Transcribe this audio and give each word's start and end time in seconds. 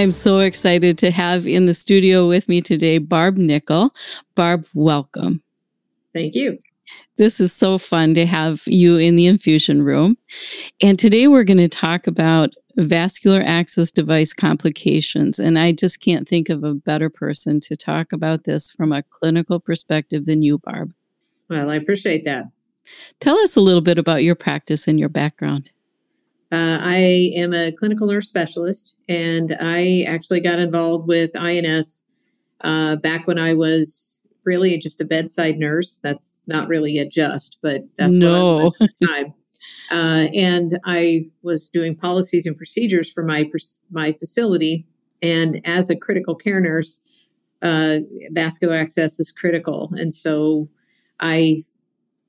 I'm 0.00 0.12
so 0.12 0.38
excited 0.38 0.96
to 0.98 1.10
have 1.10 1.46
in 1.46 1.66
the 1.66 1.74
studio 1.74 2.26
with 2.26 2.48
me 2.48 2.62
today 2.62 2.96
Barb 2.96 3.36
Nickel. 3.36 3.94
Barb, 4.34 4.64
welcome. 4.72 5.42
Thank 6.14 6.34
you. 6.34 6.58
This 7.18 7.38
is 7.38 7.52
so 7.52 7.76
fun 7.76 8.14
to 8.14 8.24
have 8.24 8.62
you 8.64 8.96
in 8.96 9.16
the 9.16 9.26
infusion 9.26 9.82
room. 9.82 10.16
And 10.80 10.98
today 10.98 11.28
we're 11.28 11.44
going 11.44 11.58
to 11.58 11.68
talk 11.68 12.06
about 12.06 12.54
vascular 12.78 13.42
access 13.44 13.90
device 13.92 14.32
complications. 14.32 15.38
And 15.38 15.58
I 15.58 15.72
just 15.72 16.00
can't 16.00 16.26
think 16.26 16.48
of 16.48 16.64
a 16.64 16.72
better 16.72 17.10
person 17.10 17.60
to 17.60 17.76
talk 17.76 18.10
about 18.14 18.44
this 18.44 18.70
from 18.70 18.92
a 18.92 19.02
clinical 19.02 19.60
perspective 19.60 20.24
than 20.24 20.40
you, 20.40 20.60
Barb. 20.60 20.94
Well, 21.50 21.68
I 21.68 21.74
appreciate 21.74 22.24
that. 22.24 22.44
Tell 23.20 23.36
us 23.36 23.54
a 23.54 23.60
little 23.60 23.82
bit 23.82 23.98
about 23.98 24.22
your 24.22 24.34
practice 24.34 24.88
and 24.88 24.98
your 24.98 25.10
background. 25.10 25.72
Uh, 26.52 26.78
I 26.80 27.32
am 27.36 27.54
a 27.54 27.70
clinical 27.70 28.08
nurse 28.08 28.28
specialist, 28.28 28.96
and 29.08 29.56
I 29.60 30.04
actually 30.08 30.40
got 30.40 30.58
involved 30.58 31.06
with 31.06 31.30
INS 31.36 32.04
uh, 32.62 32.96
back 32.96 33.26
when 33.26 33.38
I 33.38 33.54
was 33.54 34.20
really 34.44 34.78
just 34.78 35.00
a 35.00 35.04
bedside 35.04 35.58
nurse. 35.58 36.00
That's 36.02 36.40
not 36.46 36.68
really 36.68 36.98
a 36.98 37.08
just, 37.08 37.58
but 37.62 37.82
that's 37.96 38.16
no. 38.16 38.56
what 38.56 38.60
I 38.60 38.64
was 38.64 38.74
at 38.80 38.90
the 39.00 39.06
time. 39.06 39.34
Uh, 39.92 40.28
and 40.34 40.78
I 40.84 41.26
was 41.42 41.68
doing 41.68 41.96
policies 41.96 42.46
and 42.46 42.56
procedures 42.56 43.10
for 43.10 43.24
my 43.24 43.50
my 43.90 44.12
facility. 44.12 44.86
And 45.22 45.60
as 45.64 45.90
a 45.90 45.96
critical 45.96 46.34
care 46.34 46.60
nurse, 46.60 47.00
uh, 47.60 47.98
vascular 48.30 48.74
access 48.74 49.20
is 49.20 49.32
critical, 49.32 49.92
and 49.96 50.14
so 50.14 50.68
I 51.18 51.58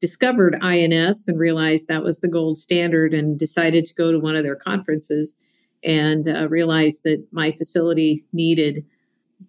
discovered 0.01 0.57
INS 0.61 1.27
and 1.27 1.39
realized 1.39 1.87
that 1.87 2.03
was 2.03 2.19
the 2.19 2.27
gold 2.27 2.57
standard 2.57 3.13
and 3.13 3.39
decided 3.39 3.85
to 3.85 3.93
go 3.93 4.11
to 4.11 4.19
one 4.19 4.35
of 4.35 4.43
their 4.43 4.55
conferences 4.55 5.35
and 5.83 6.27
uh, 6.27 6.49
realized 6.49 7.03
that 7.03 7.25
my 7.31 7.51
facility 7.51 8.25
needed 8.33 8.83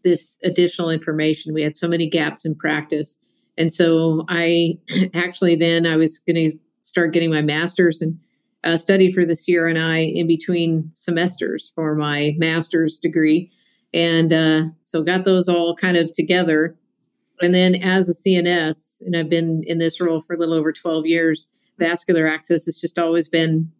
this 0.04 0.38
additional 0.44 0.90
information. 0.90 1.54
We 1.54 1.62
had 1.62 1.74
so 1.74 1.88
many 1.88 2.08
gaps 2.08 2.44
in 2.44 2.54
practice. 2.54 3.18
And 3.56 3.72
so 3.72 4.24
I 4.28 4.78
actually 5.14 5.56
then 5.56 5.86
I 5.86 5.96
was 5.96 6.18
going 6.18 6.50
to 6.50 6.58
start 6.82 7.12
getting 7.12 7.30
my 7.30 7.42
master's 7.42 8.02
and 8.02 8.18
uh, 8.64 8.76
study 8.76 9.10
for 9.10 9.24
the 9.24 9.34
CRNI 9.34 10.14
in 10.14 10.26
between 10.26 10.90
semesters 10.94 11.72
for 11.74 11.94
my 11.94 12.34
master's 12.38 12.98
degree. 12.98 13.50
And 13.92 14.32
uh, 14.32 14.62
so 14.84 15.02
got 15.02 15.24
those 15.24 15.48
all 15.48 15.74
kind 15.74 15.96
of 15.96 16.12
together 16.12 16.76
and 17.42 17.54
then 17.54 17.74
as 17.76 18.08
a 18.08 18.14
CNS, 18.14 19.02
and 19.02 19.16
I've 19.16 19.28
been 19.28 19.62
in 19.66 19.78
this 19.78 20.00
role 20.00 20.20
for 20.20 20.34
a 20.34 20.38
little 20.38 20.54
over 20.54 20.72
12 20.72 21.06
years, 21.06 21.48
vascular 21.78 22.26
access 22.26 22.66
has 22.66 22.80
just 22.80 22.98
always 22.98 23.28
been 23.28 23.70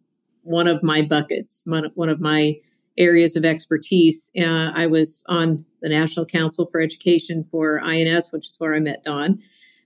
one 0.41 0.67
of 0.67 0.83
my 0.83 1.01
buckets, 1.01 1.63
one 1.65 2.09
of 2.09 2.19
my 2.19 2.57
areas 2.97 3.35
of 3.35 3.45
expertise. 3.45 4.31
Uh, 4.37 4.71
I 4.75 4.87
was 4.87 5.23
on 5.27 5.65
the 5.81 5.89
National 5.89 6.25
Council 6.25 6.67
for 6.67 6.79
Education 6.79 7.43
for 7.49 7.81
INS, 7.81 8.31
which 8.31 8.47
is 8.47 8.55
where 8.59 8.75
I 8.75 8.79
met 8.79 9.03
Dawn. 9.03 9.39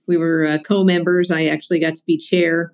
We 0.06 0.16
were 0.16 0.44
uh, 0.44 0.58
co 0.58 0.84
members. 0.84 1.30
I 1.30 1.46
actually 1.46 1.80
got 1.80 1.96
to 1.96 2.02
be 2.06 2.18
chair 2.18 2.72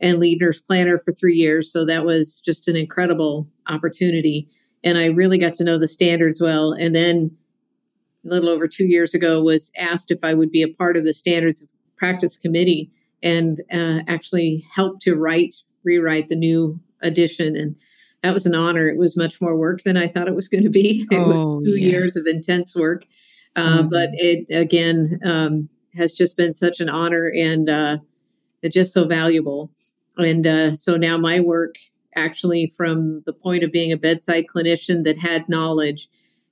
and 0.00 0.18
lead 0.18 0.40
nurse 0.40 0.60
planner 0.60 0.98
for 0.98 1.12
three 1.12 1.36
years. 1.36 1.70
So 1.70 1.84
that 1.84 2.04
was 2.04 2.40
just 2.40 2.68
an 2.68 2.76
incredible 2.76 3.46
opportunity. 3.68 4.48
And 4.82 4.96
I 4.96 5.06
really 5.06 5.38
got 5.38 5.54
to 5.56 5.64
know 5.64 5.78
the 5.78 5.88
standards 5.88 6.40
well. 6.40 6.72
And 6.72 6.94
then 6.94 7.36
a 8.24 8.28
little 8.28 8.48
over 8.48 8.68
two 8.68 8.84
years 8.84 9.14
ago 9.14 9.42
was 9.42 9.72
asked 9.76 10.10
if 10.10 10.20
I 10.22 10.34
would 10.34 10.50
be 10.50 10.62
a 10.62 10.68
part 10.68 10.96
of 10.96 11.04
the 11.04 11.14
standards 11.14 11.62
of 11.62 11.68
practice 11.96 12.36
committee 12.36 12.90
and 13.22 13.60
uh, 13.72 14.00
actually 14.08 14.64
help 14.74 15.00
to 15.00 15.14
write, 15.14 15.56
rewrite 15.84 16.28
the 16.28 16.36
new 16.36 16.80
edition. 17.02 17.56
And 17.56 17.76
that 18.22 18.34
was 18.34 18.46
an 18.46 18.54
honor. 18.54 18.88
It 18.88 18.98
was 18.98 19.16
much 19.16 19.40
more 19.40 19.56
work 19.56 19.82
than 19.82 19.96
I 19.96 20.06
thought 20.06 20.28
it 20.28 20.34
was 20.34 20.48
going 20.48 20.64
to 20.64 20.70
be. 20.70 21.06
It 21.10 21.16
oh, 21.16 21.56
was 21.56 21.64
two 21.64 21.78
yes. 21.78 21.92
years 21.92 22.16
of 22.16 22.26
intense 22.26 22.74
work. 22.74 23.04
Uh, 23.56 23.78
mm-hmm. 23.78 23.88
But 23.88 24.10
it, 24.14 24.46
again, 24.54 25.20
um, 25.24 25.68
has 25.94 26.14
just 26.14 26.36
been 26.36 26.52
such 26.52 26.80
an 26.80 26.88
honor 26.88 27.26
and 27.34 27.68
uh, 27.68 27.98
just 28.70 28.92
so 28.92 29.06
valuable. 29.06 29.70
And 30.16 30.46
uh, 30.46 30.74
so 30.74 30.96
now 30.96 31.16
my 31.16 31.40
work, 31.40 31.76
actually, 32.14 32.72
from 32.76 33.22
the 33.26 33.32
point 33.32 33.64
of 33.64 33.72
being 33.72 33.92
a 33.92 33.96
bedside 33.96 34.46
clinician 34.54 35.04
that 35.04 35.18
had 35.18 35.48
knowledge 35.48 36.08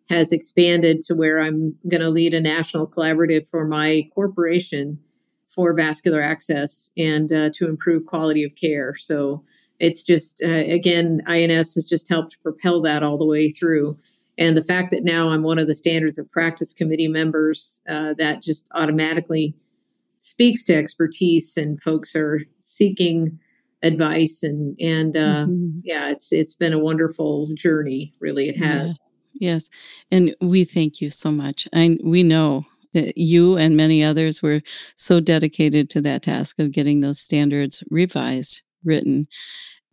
has 0.08 0.32
expanded 0.32 1.02
to 1.02 1.14
where 1.14 1.41
I'm 1.41 1.76
going 1.88 2.00
to 2.00 2.08
lead 2.08 2.34
a 2.34 2.41
national 2.41 2.86
collaborative 2.86 3.46
for 3.46 3.66
my 3.66 4.08
corporation 4.14 4.98
for 5.46 5.74
vascular 5.74 6.22
access 6.22 6.91
and 6.96 7.32
uh, 7.32 7.50
to 7.54 7.69
improve 7.69 8.06
quality 8.06 8.44
of 8.44 8.54
care. 8.54 8.94
So 8.97 9.44
it's 9.78 10.02
just, 10.02 10.42
uh, 10.42 10.48
again, 10.48 11.22
INS 11.26 11.74
has 11.74 11.86
just 11.88 12.08
helped 12.08 12.42
propel 12.42 12.80
that 12.82 13.02
all 13.02 13.18
the 13.18 13.26
way 13.26 13.50
through. 13.50 13.98
And 14.38 14.56
the 14.56 14.62
fact 14.62 14.91
that 14.92 15.04
now 15.04 15.30
I'm 15.30 15.42
one 15.42 15.58
of 15.58 15.66
the 15.66 15.74
standards 15.74 16.18
of 16.18 16.30
practice 16.30 16.72
committee 16.72 17.08
members, 17.08 17.80
uh, 17.88 18.14
that 18.18 18.42
just 18.42 18.66
automatically 18.72 19.54
speaks 20.18 20.64
to 20.64 20.74
expertise 20.74 21.56
and 21.56 21.82
folks 21.82 22.14
are 22.14 22.42
seeking 22.62 23.38
advice 23.82 24.42
and 24.42 24.76
and 24.80 25.16
uh, 25.16 25.47
mm-hmm. 25.47 25.78
yeah 25.84 26.08
it's 26.08 26.32
it's 26.32 26.54
been 26.54 26.72
a 26.72 26.78
wonderful 26.80 27.48
journey 27.54 28.12
really 28.18 28.48
it 28.48 28.58
has 28.58 28.98
Yes. 29.38 29.71
And 30.10 30.34
we 30.41 30.65
thank 30.65 31.00
you 31.00 31.10
so 31.10 31.31
much. 31.31 31.69
And 31.72 32.00
we 32.03 32.22
know 32.22 32.65
that 32.94 33.16
you 33.16 33.56
and 33.56 33.76
many 33.76 34.03
others 34.03 34.43
were 34.43 34.62
so 34.97 35.21
dedicated 35.21 35.91
to 35.91 36.00
that 36.03 36.22
task 36.22 36.59
of 36.59 36.72
getting 36.72 37.00
those 37.00 37.21
standards 37.21 37.84
revised, 37.91 38.62
written, 38.84 39.28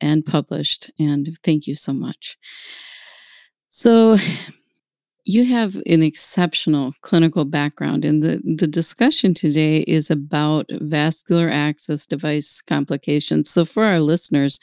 and 0.01 0.25
published. 0.25 0.89
And 1.00 1.29
thank 1.44 1.67
you 1.67 1.75
so 1.75 1.94
much. 1.94 2.38
So, 3.67 4.17
you 5.25 5.43
have 5.45 5.75
an 5.87 6.03
exceptional 6.03 6.93
clinical 7.01 7.45
background, 7.45 8.05
and 8.05 8.21
the, 8.21 8.41
the 8.43 8.67
discussion 8.67 9.33
today 9.33 9.79
is 9.87 10.11
about 10.11 10.67
vascular 10.69 11.49
access 11.49 12.05
device 12.05 12.61
complications. 12.61 13.49
So, 13.49 13.65
for 13.65 13.83
our 13.83 13.99
listeners, 13.99 14.59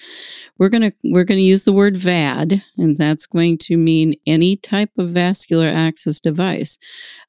we're 0.58 0.68
gonna 0.68 0.92
we're 1.02 1.24
gonna 1.24 1.40
use 1.40 1.64
the 1.64 1.72
word 1.72 1.96
VAD, 1.96 2.62
and 2.78 2.96
that's 2.96 3.26
going 3.26 3.58
to 3.58 3.76
mean 3.76 4.14
any 4.24 4.56
type 4.56 4.90
of 4.98 5.10
vascular 5.10 5.66
access 5.66 6.20
device, 6.20 6.78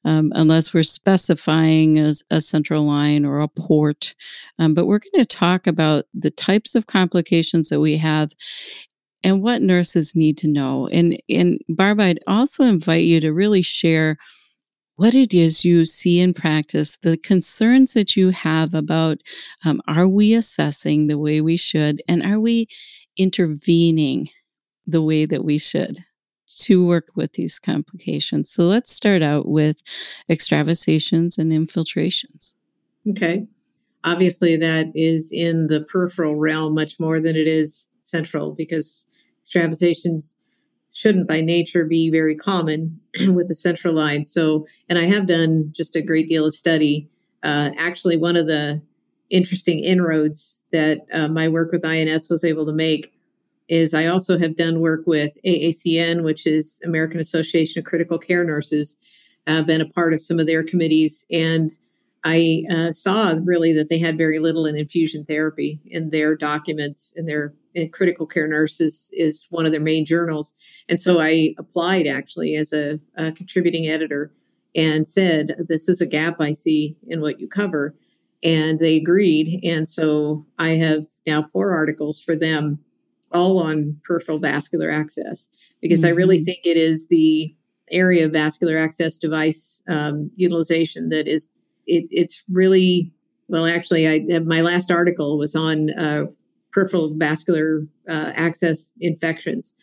um, 0.04 0.30
unless 0.36 0.72
we're 0.72 0.84
specifying 0.84 1.98
a, 1.98 2.12
a, 2.30 2.40
central 2.40 2.86
line 2.86 3.24
or 3.24 3.40
a 3.40 3.48
port. 3.48 4.14
Um, 4.60 4.74
but 4.74 4.86
we're 4.86 5.00
going 5.00 5.24
to 5.24 5.36
talk 5.36 5.66
about 5.66 6.04
the 6.14 6.30
types 6.30 6.76
of 6.76 6.86
complications 6.86 7.68
that 7.70 7.80
we 7.80 7.96
have 7.96 8.30
and 9.24 9.42
what 9.42 9.62
nurses 9.62 10.14
need 10.14 10.38
to 10.38 10.46
know. 10.46 10.86
And 10.92 11.20
and 11.28 11.58
Barb, 11.68 11.98
I'd 11.98 12.20
also 12.28 12.62
invite 12.62 13.02
you 13.02 13.18
to 13.20 13.32
really 13.32 13.62
share 13.62 14.18
what 14.96 15.14
it 15.14 15.34
is 15.34 15.64
you 15.64 15.84
see 15.86 16.20
in 16.20 16.32
practice, 16.32 16.98
the 17.02 17.16
concerns 17.16 17.94
that 17.94 18.16
you 18.16 18.30
have 18.30 18.74
about 18.74 19.18
um, 19.64 19.82
are 19.88 20.06
we 20.06 20.34
assessing 20.34 21.08
the 21.08 21.18
way 21.18 21.40
we 21.40 21.56
should, 21.56 22.00
and 22.06 22.22
are 22.22 22.38
we 22.38 22.68
intervening 23.16 24.28
the 24.86 25.02
way 25.02 25.26
that 25.26 25.44
we 25.44 25.58
should 25.58 25.98
to 26.46 26.86
work 26.86 27.08
with 27.16 27.32
these 27.32 27.58
complications. 27.58 28.50
So 28.50 28.64
let's 28.64 28.92
start 28.92 29.22
out 29.22 29.48
with 29.48 29.82
extravasations 30.28 31.38
and 31.38 31.52
infiltrations. 31.52 32.54
Okay. 33.08 33.46
Obviously, 34.04 34.56
that 34.56 34.92
is 34.94 35.30
in 35.32 35.68
the 35.68 35.80
peripheral 35.80 36.36
realm 36.36 36.74
much 36.74 37.00
more 37.00 37.18
than 37.18 37.34
it 37.34 37.48
is 37.48 37.88
central 38.02 38.52
because 38.52 39.03
extravasations 39.44 40.34
shouldn't 40.92 41.28
by 41.28 41.40
nature 41.40 41.84
be 41.84 42.10
very 42.10 42.34
common 42.36 43.00
with 43.28 43.48
the 43.48 43.54
central 43.54 43.94
line. 43.94 44.24
So, 44.24 44.66
and 44.88 44.98
I 44.98 45.04
have 45.04 45.26
done 45.26 45.72
just 45.72 45.96
a 45.96 46.02
great 46.02 46.28
deal 46.28 46.46
of 46.46 46.54
study. 46.54 47.08
Uh, 47.42 47.70
actually, 47.76 48.16
one 48.16 48.36
of 48.36 48.46
the 48.46 48.80
interesting 49.30 49.80
inroads 49.80 50.62
that 50.72 50.98
uh, 51.12 51.28
my 51.28 51.48
work 51.48 51.72
with 51.72 51.84
INS 51.84 52.30
was 52.30 52.44
able 52.44 52.64
to 52.66 52.72
make 52.72 53.12
is 53.68 53.94
I 53.94 54.06
also 54.06 54.38
have 54.38 54.56
done 54.56 54.80
work 54.80 55.06
with 55.06 55.36
AACN, 55.44 56.22
which 56.22 56.46
is 56.46 56.80
American 56.84 57.18
Association 57.18 57.80
of 57.80 57.86
Critical 57.86 58.18
Care 58.18 58.44
Nurses. 58.44 58.96
I've 59.46 59.66
been 59.66 59.80
a 59.80 59.88
part 59.88 60.12
of 60.12 60.22
some 60.22 60.38
of 60.38 60.46
their 60.46 60.62
committees, 60.62 61.24
and 61.30 61.76
I 62.24 62.64
uh, 62.70 62.92
saw 62.92 63.34
really 63.44 63.74
that 63.74 63.88
they 63.90 63.98
had 63.98 64.16
very 64.16 64.38
little 64.38 64.64
in 64.64 64.76
infusion 64.76 65.24
therapy 65.24 65.80
in 65.84 66.10
their 66.10 66.36
documents 66.36 67.12
in 67.16 67.26
their 67.26 67.54
in 67.74 67.90
critical 67.90 68.26
care 68.26 68.48
nurses 68.48 69.10
is 69.12 69.46
one 69.50 69.66
of 69.66 69.72
their 69.72 69.80
main 69.80 70.04
journals. 70.04 70.54
And 70.88 71.00
so 71.00 71.20
I 71.20 71.54
applied 71.58 72.06
actually 72.06 72.54
as 72.54 72.72
a, 72.72 72.98
a 73.16 73.32
contributing 73.32 73.88
editor 73.88 74.32
and 74.74 75.06
said, 75.06 75.54
This 75.68 75.88
is 75.88 76.00
a 76.00 76.06
gap 76.06 76.40
I 76.40 76.52
see 76.52 76.96
in 77.06 77.20
what 77.20 77.40
you 77.40 77.48
cover. 77.48 77.94
And 78.42 78.78
they 78.78 78.96
agreed. 78.96 79.60
And 79.64 79.88
so 79.88 80.46
I 80.58 80.70
have 80.70 81.06
now 81.26 81.42
four 81.42 81.72
articles 81.74 82.20
for 82.20 82.36
them, 82.36 82.78
all 83.32 83.58
on 83.58 84.00
peripheral 84.04 84.38
vascular 84.38 84.90
access, 84.90 85.48
because 85.80 86.00
mm-hmm. 86.00 86.08
I 86.08 86.10
really 86.10 86.38
mm-hmm. 86.38 86.44
think 86.44 86.66
it 86.66 86.76
is 86.76 87.08
the 87.08 87.54
area 87.90 88.26
of 88.26 88.32
vascular 88.32 88.78
access 88.78 89.18
device 89.18 89.82
um, 89.88 90.30
utilization 90.36 91.08
that 91.10 91.26
is, 91.26 91.50
it, 91.86 92.08
it's 92.10 92.42
really, 92.50 93.12
well, 93.48 93.66
actually, 93.66 94.08
I 94.08 94.38
my 94.40 94.62
last 94.62 94.90
article 94.90 95.38
was 95.38 95.54
on 95.54 95.90
uh, 95.90 96.26
peripheral 96.74 97.14
vascular 97.16 97.86
uh, 98.08 98.32
access 98.34 98.92
infections. 99.00 99.74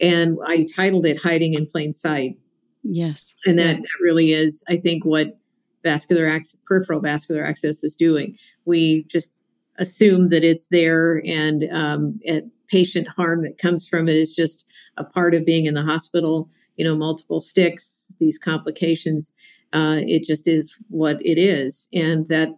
And 0.00 0.38
I 0.46 0.66
titled 0.74 1.06
it 1.06 1.22
Hiding 1.22 1.54
in 1.54 1.66
Plain 1.66 1.92
Sight. 1.92 2.38
Yes. 2.82 3.34
And 3.44 3.58
that, 3.58 3.76
that 3.76 3.98
really 4.00 4.32
is, 4.32 4.64
I 4.68 4.76
think, 4.76 5.04
what 5.04 5.38
vascular 5.82 6.26
access, 6.26 6.58
peripheral 6.66 7.00
vascular 7.00 7.44
access 7.44 7.84
is 7.84 7.96
doing. 7.96 8.36
We 8.64 9.04
just 9.04 9.32
assume 9.78 10.28
that 10.30 10.44
it's 10.44 10.68
there 10.68 11.20
and, 11.26 11.64
um, 11.70 12.20
and 12.26 12.50
patient 12.68 13.08
harm 13.08 13.42
that 13.42 13.58
comes 13.58 13.86
from 13.86 14.08
it 14.08 14.16
is 14.16 14.34
just 14.34 14.64
a 14.96 15.04
part 15.04 15.34
of 15.34 15.44
being 15.44 15.66
in 15.66 15.74
the 15.74 15.82
hospital, 15.82 16.48
you 16.76 16.84
know, 16.84 16.96
multiple 16.96 17.40
sticks, 17.40 18.10
these 18.20 18.38
complications. 18.38 19.32
Uh, 19.72 20.00
it 20.06 20.24
just 20.24 20.48
is 20.48 20.78
what 20.88 21.16
it 21.24 21.38
is. 21.38 21.88
And 21.92 22.28
that 22.28 22.48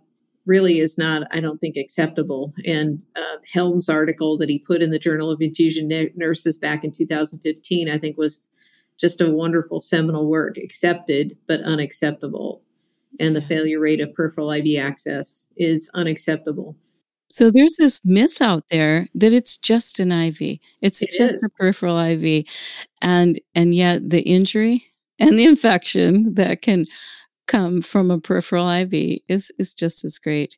really 0.47 0.79
is 0.79 0.97
not, 0.97 1.23
I 1.31 1.41
don't 1.41 1.59
think, 1.59 1.77
acceptable. 1.77 2.53
And 2.65 3.03
uh, 3.17 3.37
Helm's 3.53 3.89
article 3.89 4.39
that 4.39 4.49
he 4.49 4.59
put 4.59 4.83
in 4.83 4.91
the 4.91 4.99
Journal 4.99 5.31
of 5.31 5.41
Infusion 5.41 5.89
Nurses 6.17 6.57
back 6.57 6.85
in 6.85 6.93
2015, 6.93 7.91
I 7.91 7.99
think, 7.99 8.17
was 8.17 8.49
just 8.99 9.21
a 9.21 9.31
wonderful 9.31 9.81
seminal 9.81 10.29
work, 10.29 10.57
accepted 10.57 11.37
but 11.47 11.61
unacceptable. 11.63 12.63
And 13.19 13.35
the 13.35 13.43
failure 13.43 13.81
rate 13.81 14.01
of 14.01 14.15
peripheral 14.15 14.53
IV 14.53 14.79
access 14.81 15.49
is 15.57 15.91
unacceptable. 15.95 16.77
So 17.31 17.51
there's 17.51 17.77
this 17.79 18.01
myth 18.05 18.43
out 18.43 18.65
there 18.71 19.09
that 19.15 19.33
it's 19.33 19.57
just 19.57 20.01
an 20.01 20.11
IV. 20.11 20.59
It's 20.81 21.03
it 21.03 21.11
just 21.17 21.37
is. 21.37 21.43
a 21.45 21.49
peripheral 21.49 21.99
IV. 21.99 22.45
And 23.03 23.41
and 23.55 23.75
yet 23.75 24.11
the 24.11 24.23
injury 24.23 24.90
and 25.21 25.39
the 25.39 25.45
infection 25.45 26.35
that 26.35 26.63
can 26.63 26.87
come 27.47 27.83
from 27.83 28.11
a 28.11 28.21
peripheral 28.21 28.71
IV 28.71 29.21
is 29.29 29.53
is 29.59 29.75
just 29.75 30.05
as 30.05 30.19
great. 30.19 30.57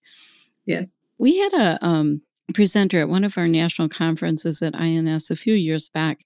Yes. 0.66 0.98
We 1.18 1.38
had 1.38 1.52
a 1.52 1.84
um, 1.84 2.22
presenter 2.54 3.00
at 3.00 3.08
one 3.08 3.24
of 3.24 3.38
our 3.38 3.48
national 3.48 3.88
conferences 3.88 4.62
at 4.62 4.74
INS 4.74 5.30
a 5.30 5.36
few 5.36 5.54
years 5.54 5.88
back, 5.88 6.20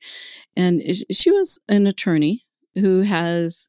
and 0.56 0.82
she 1.10 1.30
was 1.30 1.58
an 1.68 1.86
attorney 1.86 2.44
who 2.74 3.02
has 3.02 3.68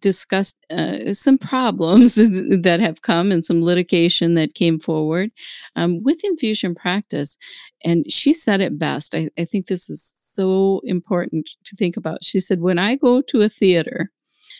discussed 0.00 0.64
uh, 0.70 1.12
some 1.12 1.38
problems 1.38 2.14
that 2.16 2.78
have 2.80 3.02
come 3.02 3.32
and 3.32 3.44
some 3.44 3.62
litigation 3.62 4.34
that 4.34 4.54
came 4.54 4.78
forward 4.78 5.30
um, 5.74 6.02
with 6.02 6.24
infusion 6.24 6.74
practice. 6.74 7.36
And 7.84 8.10
she 8.10 8.32
said 8.32 8.60
it 8.60 8.78
best. 8.78 9.14
I, 9.14 9.30
I 9.38 9.44
think 9.44 9.66
this 9.66 9.88
is 9.88 10.02
so 10.02 10.80
important 10.84 11.50
to 11.64 11.76
think 11.76 11.96
about. 11.96 12.24
She 12.24 12.40
said, 12.40 12.60
When 12.60 12.78
I 12.78 12.96
go 12.96 13.20
to 13.22 13.42
a 13.42 13.48
theater, 13.48 14.10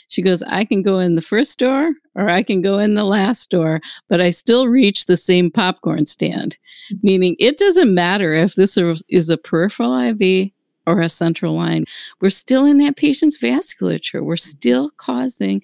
she 0.08 0.22
goes, 0.22 0.42
I 0.44 0.64
can 0.64 0.82
go 0.82 0.98
in 0.98 1.16
the 1.16 1.22
first 1.22 1.58
door 1.58 1.92
or 2.14 2.28
I 2.28 2.42
can 2.42 2.62
go 2.62 2.78
in 2.78 2.94
the 2.94 3.04
last 3.04 3.50
door, 3.50 3.80
but 4.08 4.20
I 4.20 4.30
still 4.30 4.68
reach 4.68 5.06
the 5.06 5.16
same 5.16 5.50
popcorn 5.50 6.06
stand. 6.06 6.58
Meaning 7.02 7.36
it 7.38 7.58
doesn't 7.58 7.92
matter 7.92 8.32
if 8.32 8.54
this 8.54 8.78
is 9.08 9.30
a 9.30 9.36
peripheral 9.36 9.98
IV 9.98 10.50
or 10.86 11.00
a 11.00 11.08
central 11.08 11.54
line. 11.54 11.84
We're 12.20 12.30
still 12.30 12.64
in 12.64 12.78
that 12.78 12.96
patient's 12.96 13.38
vasculature. 13.38 14.22
We're 14.22 14.36
still 14.36 14.90
causing 14.96 15.62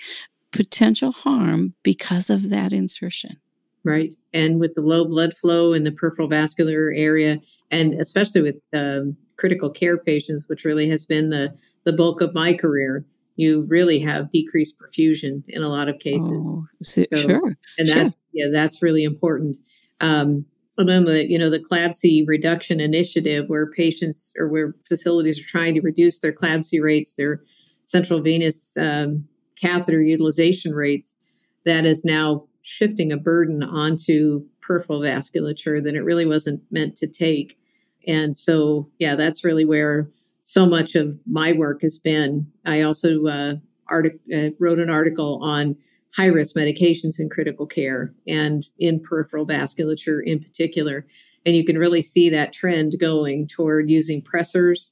potential 0.52 1.12
harm 1.12 1.74
because 1.82 2.28
of 2.28 2.50
that 2.50 2.72
insertion. 2.72 3.38
Right. 3.84 4.12
And 4.32 4.60
with 4.60 4.74
the 4.74 4.82
low 4.82 5.04
blood 5.04 5.34
flow 5.34 5.72
in 5.72 5.84
the 5.84 5.92
peripheral 5.92 6.28
vascular 6.28 6.92
area, 6.94 7.40
and 7.70 7.94
especially 7.94 8.42
with 8.42 8.60
um, 8.72 9.16
critical 9.36 9.70
care 9.70 9.98
patients, 9.98 10.48
which 10.48 10.64
really 10.64 10.88
has 10.88 11.04
been 11.04 11.30
the, 11.30 11.54
the 11.84 11.92
bulk 11.92 12.20
of 12.20 12.34
my 12.34 12.52
career, 12.52 13.04
you 13.36 13.62
really 13.62 13.98
have 13.98 14.30
decreased 14.30 14.76
perfusion 14.78 15.42
in 15.48 15.62
a 15.62 15.68
lot 15.68 15.88
of 15.88 15.98
cases. 15.98 16.28
Oh, 16.30 16.66
so, 16.82 17.04
sure. 17.12 17.56
And 17.78 17.88
that's, 17.88 18.18
sure. 18.18 18.26
yeah, 18.32 18.46
that's 18.52 18.82
really 18.82 19.04
important. 19.04 19.56
Um, 20.00 20.44
then 20.88 21.04
the, 21.04 21.28
you 21.28 21.38
know, 21.38 21.50
the 21.50 21.58
CLABSI 21.60 22.26
reduction 22.26 22.80
initiative 22.80 23.48
where 23.48 23.70
patients 23.70 24.32
or 24.38 24.48
where 24.48 24.74
facilities 24.88 25.40
are 25.40 25.46
trying 25.48 25.74
to 25.74 25.80
reduce 25.80 26.20
their 26.20 26.32
CLABSI 26.32 26.80
rates, 26.82 27.14
their 27.14 27.42
central 27.84 28.20
venous 28.20 28.76
um, 28.76 29.26
catheter 29.60 30.00
utilization 30.00 30.72
rates, 30.72 31.16
that 31.64 31.84
is 31.84 32.04
now 32.04 32.46
shifting 32.62 33.12
a 33.12 33.16
burden 33.16 33.62
onto 33.62 34.44
peripheral 34.60 35.00
vasculature 35.00 35.82
that 35.82 35.94
it 35.94 36.02
really 36.02 36.26
wasn't 36.26 36.62
meant 36.70 36.96
to 36.96 37.06
take. 37.06 37.58
And 38.06 38.36
so, 38.36 38.88
yeah, 38.98 39.14
that's 39.16 39.44
really 39.44 39.64
where 39.64 40.10
so 40.42 40.66
much 40.66 40.94
of 40.94 41.18
my 41.26 41.52
work 41.52 41.82
has 41.82 41.98
been. 41.98 42.46
I 42.64 42.82
also 42.82 43.26
uh, 43.26 43.54
artic- 43.88 44.20
uh, 44.34 44.50
wrote 44.58 44.78
an 44.78 44.90
article 44.90 45.40
on 45.42 45.76
high 46.16 46.26
risk 46.26 46.54
medications 46.54 47.18
in 47.18 47.28
critical 47.28 47.66
care 47.66 48.12
and 48.26 48.64
in 48.78 49.00
peripheral 49.00 49.46
vasculature 49.46 50.20
in 50.24 50.40
particular. 50.40 51.06
And 51.44 51.56
you 51.56 51.64
can 51.64 51.78
really 51.78 52.02
see 52.02 52.30
that 52.30 52.52
trend 52.52 52.94
going 53.00 53.48
toward 53.48 53.90
using 53.90 54.22
pressors 54.22 54.90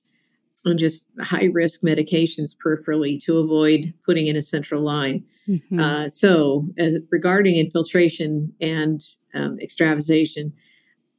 on 0.67 0.78
just 0.78 1.06
high 1.20 1.49
risk 1.52 1.82
medications 1.82 2.55
peripherally 2.56 3.22
to 3.25 3.38
avoid 3.38 3.94
putting 4.05 4.26
in 4.26 4.37
a 4.37 4.43
central 4.43 4.82
line. 4.82 5.25
Mm-hmm. 5.49 5.81
Uh, 5.81 6.08
so, 6.08 6.67
as 6.78 6.99
regarding 7.11 7.56
infiltration 7.56 8.52
and 8.61 9.02
um, 9.34 9.58
extravasation, 9.61 10.52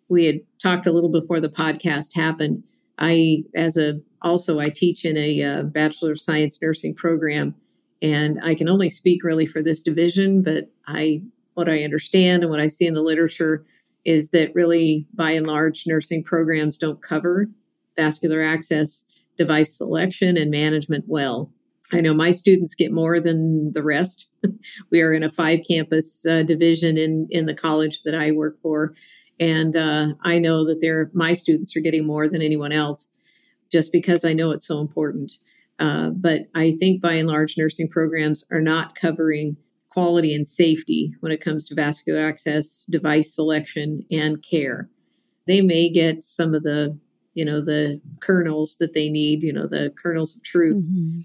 we 0.09 0.25
had 0.25 0.41
talked 0.61 0.85
a 0.85 0.91
little 0.91 1.09
before 1.09 1.39
the 1.39 1.49
podcast 1.49 2.13
happened. 2.13 2.63
I, 2.99 3.45
as 3.55 3.77
a 3.77 3.99
also 4.21 4.59
I 4.59 4.69
teach 4.69 5.05
in 5.05 5.17
a 5.17 5.41
uh, 5.41 5.63
Bachelor 5.63 6.11
of 6.11 6.21
Science 6.21 6.59
nursing 6.61 6.93
program, 6.93 7.55
and 8.01 8.39
I 8.43 8.55
can 8.55 8.69
only 8.69 8.89
speak 8.89 9.23
really 9.23 9.45
for 9.45 9.61
this 9.61 9.81
division, 9.81 10.41
but 10.41 10.71
I 10.87 11.21
what 11.53 11.69
I 11.69 11.83
understand 11.83 12.43
and 12.43 12.49
what 12.49 12.61
I 12.61 12.67
see 12.67 12.87
in 12.87 12.93
the 12.93 13.01
literature 13.01 13.65
is 14.05 14.31
that 14.31 14.55
really, 14.55 15.05
by 15.13 15.31
and 15.31 15.45
large, 15.45 15.83
nursing 15.85 16.23
programs 16.23 16.77
don't 16.77 17.01
cover 17.01 17.47
vascular 17.95 18.41
access 18.41 19.05
device 19.37 19.77
selection 19.77 20.37
and 20.37 20.49
management 20.49 21.05
well. 21.07 21.51
I 21.93 22.01
know 22.01 22.13
my 22.13 22.31
students 22.31 22.73
get 22.73 22.91
more 22.91 23.19
than 23.19 23.73
the 23.73 23.83
rest. 23.83 24.29
we 24.91 25.01
are 25.01 25.13
in 25.13 25.23
a 25.23 25.31
five 25.31 25.59
campus 25.67 26.25
uh, 26.25 26.43
division 26.43 26.97
in 26.97 27.27
in 27.29 27.45
the 27.45 27.53
college 27.53 28.03
that 28.03 28.15
I 28.15 28.31
work 28.31 28.59
for, 28.61 28.93
and 29.39 29.75
uh, 29.75 30.13
I 30.21 30.39
know 30.39 30.65
that 30.65 30.79
they're 30.81 31.11
my 31.13 31.33
students 31.33 31.75
are 31.75 31.81
getting 31.81 32.05
more 32.05 32.27
than 32.27 32.41
anyone 32.41 32.71
else 32.71 33.07
just 33.71 33.91
because 33.91 34.25
I 34.25 34.33
know 34.33 34.51
it's 34.51 34.67
so 34.67 34.79
important. 34.79 35.33
Uh, 35.81 36.11
but 36.11 36.43
I 36.53 36.73
think 36.73 37.01
by 37.01 37.13
and 37.13 37.27
large, 37.27 37.57
nursing 37.57 37.89
programs 37.89 38.45
are 38.51 38.61
not 38.61 38.93
covering 38.93 39.57
quality 39.89 40.33
and 40.33 40.47
safety 40.47 41.15
when 41.21 41.31
it 41.31 41.41
comes 41.41 41.67
to 41.67 41.75
vascular 41.75 42.21
access, 42.21 42.85
device 42.87 43.33
selection, 43.33 44.05
and 44.11 44.43
care. 44.43 44.89
They 45.47 45.61
may 45.61 45.89
get 45.89 46.23
some 46.23 46.53
of 46.53 46.61
the, 46.61 46.99
you 47.33 47.43
know, 47.43 47.65
the 47.65 47.99
kernels 48.19 48.77
that 48.77 48.93
they 48.93 49.09
need, 49.09 49.41
you 49.41 49.51
know, 49.51 49.67
the 49.67 49.91
kernels 50.01 50.35
of 50.35 50.43
truth. 50.43 50.85
Mm-hmm. 50.85 51.19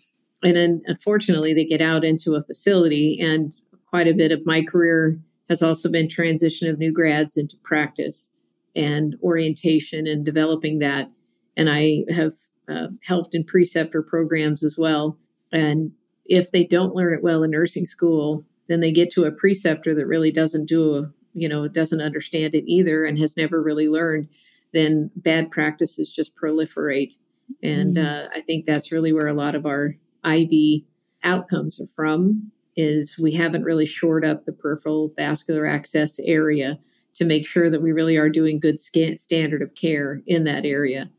And 0.48 0.56
then 0.56 0.82
unfortunately, 0.86 1.52
they 1.52 1.66
get 1.66 1.82
out 1.82 2.02
into 2.02 2.34
a 2.34 2.42
facility, 2.42 3.18
and 3.20 3.52
quite 3.90 4.08
a 4.08 4.14
bit 4.14 4.32
of 4.32 4.46
my 4.46 4.62
career 4.62 5.20
has 5.50 5.62
also 5.62 5.90
been 5.90 6.08
transition 6.08 6.66
of 6.66 6.78
new 6.78 6.92
grads 6.92 7.36
into 7.36 7.58
practice 7.62 8.30
and 8.74 9.16
orientation 9.22 10.06
and 10.06 10.24
developing 10.24 10.78
that 10.78 11.10
and 11.56 11.70
I 11.70 12.04
have 12.10 12.32
uh, 12.68 12.88
helped 13.04 13.34
in 13.34 13.44
preceptor 13.44 14.02
programs 14.02 14.64
as 14.64 14.76
well. 14.78 15.18
And 15.52 15.92
if 16.24 16.50
they 16.50 16.64
don't 16.64 16.94
learn 16.94 17.14
it 17.14 17.22
well 17.22 17.42
in 17.42 17.50
nursing 17.50 17.86
school, 17.86 18.44
then 18.68 18.80
they 18.80 18.92
get 18.92 19.10
to 19.12 19.24
a 19.24 19.32
preceptor 19.32 19.94
that 19.94 20.06
really 20.06 20.32
doesn't 20.32 20.66
do 20.66 20.96
a, 20.96 21.10
you 21.34 21.48
know, 21.48 21.68
doesn't 21.68 22.00
understand 22.00 22.54
it 22.54 22.64
either 22.66 23.04
and 23.04 23.18
has 23.18 23.36
never 23.36 23.62
really 23.62 23.88
learned, 23.88 24.28
then 24.72 25.10
bad 25.14 25.50
practices 25.50 26.10
just 26.10 26.36
proliferate. 26.36 27.14
And 27.62 27.96
mm. 27.96 28.04
uh, 28.04 28.28
I 28.34 28.40
think 28.40 28.66
that's 28.66 28.90
really 28.90 29.12
where 29.12 29.28
a 29.28 29.34
lot 29.34 29.54
of 29.54 29.66
our 29.66 29.94
IV 30.24 30.82
outcomes 31.22 31.80
are 31.80 31.86
from 31.94 32.50
is 32.76 33.18
we 33.18 33.34
haven't 33.34 33.64
really 33.64 33.86
shored 33.86 34.24
up 34.24 34.44
the 34.44 34.52
peripheral 34.52 35.12
vascular 35.16 35.66
access 35.66 36.18
area 36.20 36.78
to 37.14 37.24
make 37.24 37.46
sure 37.46 37.70
that 37.70 37.80
we 37.80 37.92
really 37.92 38.16
are 38.16 38.28
doing 38.28 38.60
good 38.60 38.80
scan- 38.80 39.16
standard 39.16 39.62
of 39.62 39.74
care 39.74 40.20
in 40.26 40.44
that 40.44 40.66
area. 40.66 41.10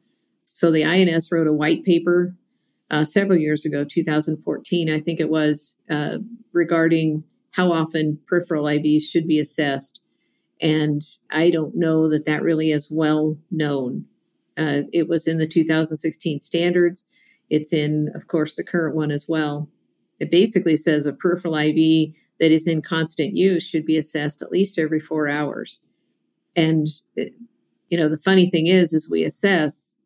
So 0.58 0.72
the 0.72 0.84
INS 0.84 1.32
wrote 1.32 1.46
a 1.46 1.54
white 1.54 1.84
paper 1.84 2.36
uh, 2.90 3.06
several 3.06 3.38
years 3.38 3.64
ago, 3.64 3.84
2014, 3.84 4.90
I 4.90 5.00
think 5.00 5.20
it 5.20 5.30
was, 5.30 5.78
uh, 5.88 6.18
regarding 6.52 7.24
how 7.52 7.72
often 7.72 8.18
peripheral 8.26 8.64
IVs 8.64 9.04
should 9.04 9.28
be 9.28 9.40
assessed. 9.40 10.00
And 10.60 11.04
I 11.30 11.52
don't 11.52 11.76
know 11.76 12.10
that 12.10 12.26
that 12.26 12.42
really 12.42 12.72
is 12.72 12.90
well 12.90 13.38
known. 13.52 14.06
Uh, 14.58 14.82
it 14.92 15.08
was 15.08 15.28
in 15.28 15.38
the 15.38 15.46
2016 15.46 16.40
standards. 16.40 17.06
It's 17.52 17.72
in, 17.72 18.10
of 18.16 18.28
course, 18.28 18.56
the 18.56 18.64
current 18.64 18.96
one 18.96 19.12
as 19.12 19.28
well. 19.30 19.70
It 20.20 20.32
basically 20.32 20.76
says 20.76 21.06
a 21.06 21.14
peripheral 21.14 21.56
IV 21.56 22.16
that 22.40 22.52
is 22.52 22.68
in 22.68 22.82
constant 22.82 23.38
use 23.38 23.62
should 23.62 23.86
be 23.86 23.96
assessed 24.00 24.42
at 24.42 24.52
least 24.52 24.80
every 24.80 25.02
four 25.02 25.30
hours. 25.30 25.80
And, 26.56 26.88
you 27.16 28.00
know, 28.00 28.10
the 28.10 28.18
funny 28.18 28.50
thing 28.50 28.66
is, 28.66 28.92
is 28.92 29.08
we 29.08 29.24
assess, 29.24 29.97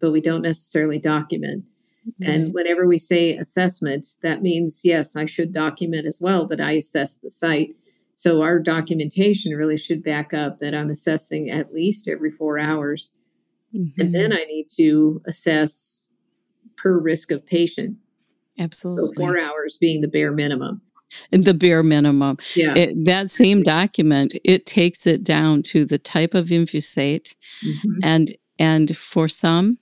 but 0.00 0.12
we 0.12 0.20
don't 0.20 0.42
necessarily 0.42 0.98
document. 0.98 1.64
Mm-hmm. 2.06 2.30
And 2.30 2.54
whenever 2.54 2.86
we 2.86 2.98
say 2.98 3.36
assessment, 3.36 4.16
that 4.22 4.42
means, 4.42 4.80
yes, 4.84 5.16
I 5.16 5.26
should 5.26 5.52
document 5.52 6.06
as 6.06 6.18
well 6.20 6.46
that 6.48 6.60
I 6.60 6.72
assess 6.72 7.18
the 7.18 7.30
site. 7.30 7.76
So 8.14 8.42
our 8.42 8.58
documentation 8.58 9.52
really 9.52 9.78
should 9.78 10.02
back 10.02 10.34
up 10.34 10.58
that 10.58 10.74
I'm 10.74 10.90
assessing 10.90 11.50
at 11.50 11.72
least 11.72 12.08
every 12.08 12.30
four 12.30 12.58
hours. 12.58 13.12
Mm-hmm. 13.74 14.00
And 14.00 14.14
then 14.14 14.32
I 14.32 14.44
need 14.44 14.68
to 14.76 15.22
assess 15.26 16.08
per 16.76 16.98
risk 16.98 17.30
of 17.30 17.46
patient. 17.46 17.96
Absolutely. 18.58 19.14
So 19.14 19.20
four 19.20 19.38
hours 19.38 19.76
being 19.80 20.00
the 20.00 20.08
bare 20.08 20.32
minimum. 20.32 20.80
The 21.30 21.54
bare 21.54 21.82
minimum. 21.82 22.38
Yeah. 22.56 22.74
It, 22.74 23.04
that 23.04 23.30
same 23.30 23.62
document, 23.62 24.34
it 24.44 24.66
takes 24.66 25.06
it 25.06 25.22
down 25.22 25.62
to 25.62 25.84
the 25.84 25.98
type 25.98 26.34
of 26.34 26.50
infusate. 26.50 27.36
Mm-hmm. 27.64 27.98
And 28.02 28.36
and 28.58 28.96
for 28.96 29.28
some 29.28 29.78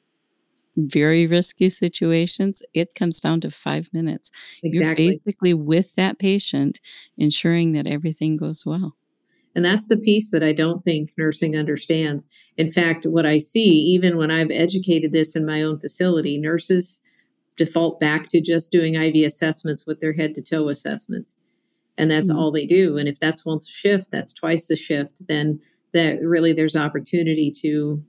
very 0.77 1.27
risky 1.27 1.69
situations, 1.69 2.63
it 2.75 2.95
comes 2.95 3.21
down 3.21 3.41
to 3.43 3.51
five 3.51 3.89
minutes. 3.93 4.31
Exactly. 4.63 5.05
You're 5.05 5.13
basically 5.13 5.55
with 5.55 5.95
that 5.95 6.19
patient, 6.19 6.81
ensuring 7.17 7.73
that 7.73 7.87
everything 7.87 8.37
goes 8.37 8.65
well. 8.67 8.97
And 9.55 9.65
that's 9.65 9.89
the 9.89 9.97
piece 9.97 10.31
that 10.33 10.43
I 10.43 10.53
don't 10.53 10.85
think 10.85 11.13
nursing 11.17 11.57
understands. 11.57 12.27
In 12.59 12.71
fact, 12.71 13.07
what 13.07 13.25
I 13.25 13.39
see, 13.39 13.71
even 13.71 14.19
when 14.19 14.31
I've 14.31 14.51
educated 14.51 15.13
this 15.13 15.35
in 15.35 15.47
my 15.47 15.63
own 15.63 15.81
facility, 15.81 16.37
nurses 16.37 17.01
default 17.57 17.99
back 17.99 18.29
to 18.29 18.41
just 18.43 18.71
doing 18.71 18.97
IV 18.97 19.27
assessments 19.27 19.87
with 19.87 20.01
their 20.01 20.13
head 20.13 20.35
to 20.35 20.43
toe 20.43 20.69
assessments. 20.69 21.37
And 21.97 22.11
that's 22.11 22.29
mm-hmm. 22.29 22.39
all 22.39 22.53
they 22.53 22.67
do. 22.67 22.99
And 22.99 23.09
if 23.09 23.19
that's 23.19 23.47
once 23.47 23.67
a 23.67 23.73
shift, 23.73 24.11
that's 24.11 24.35
twice 24.35 24.69
a 24.69 24.77
shift, 24.77 25.27
then 25.27 25.61
that 25.95 26.21
really 26.21 26.53
there's 26.53 26.77
opportunity 26.77 27.51
to 27.63 28.05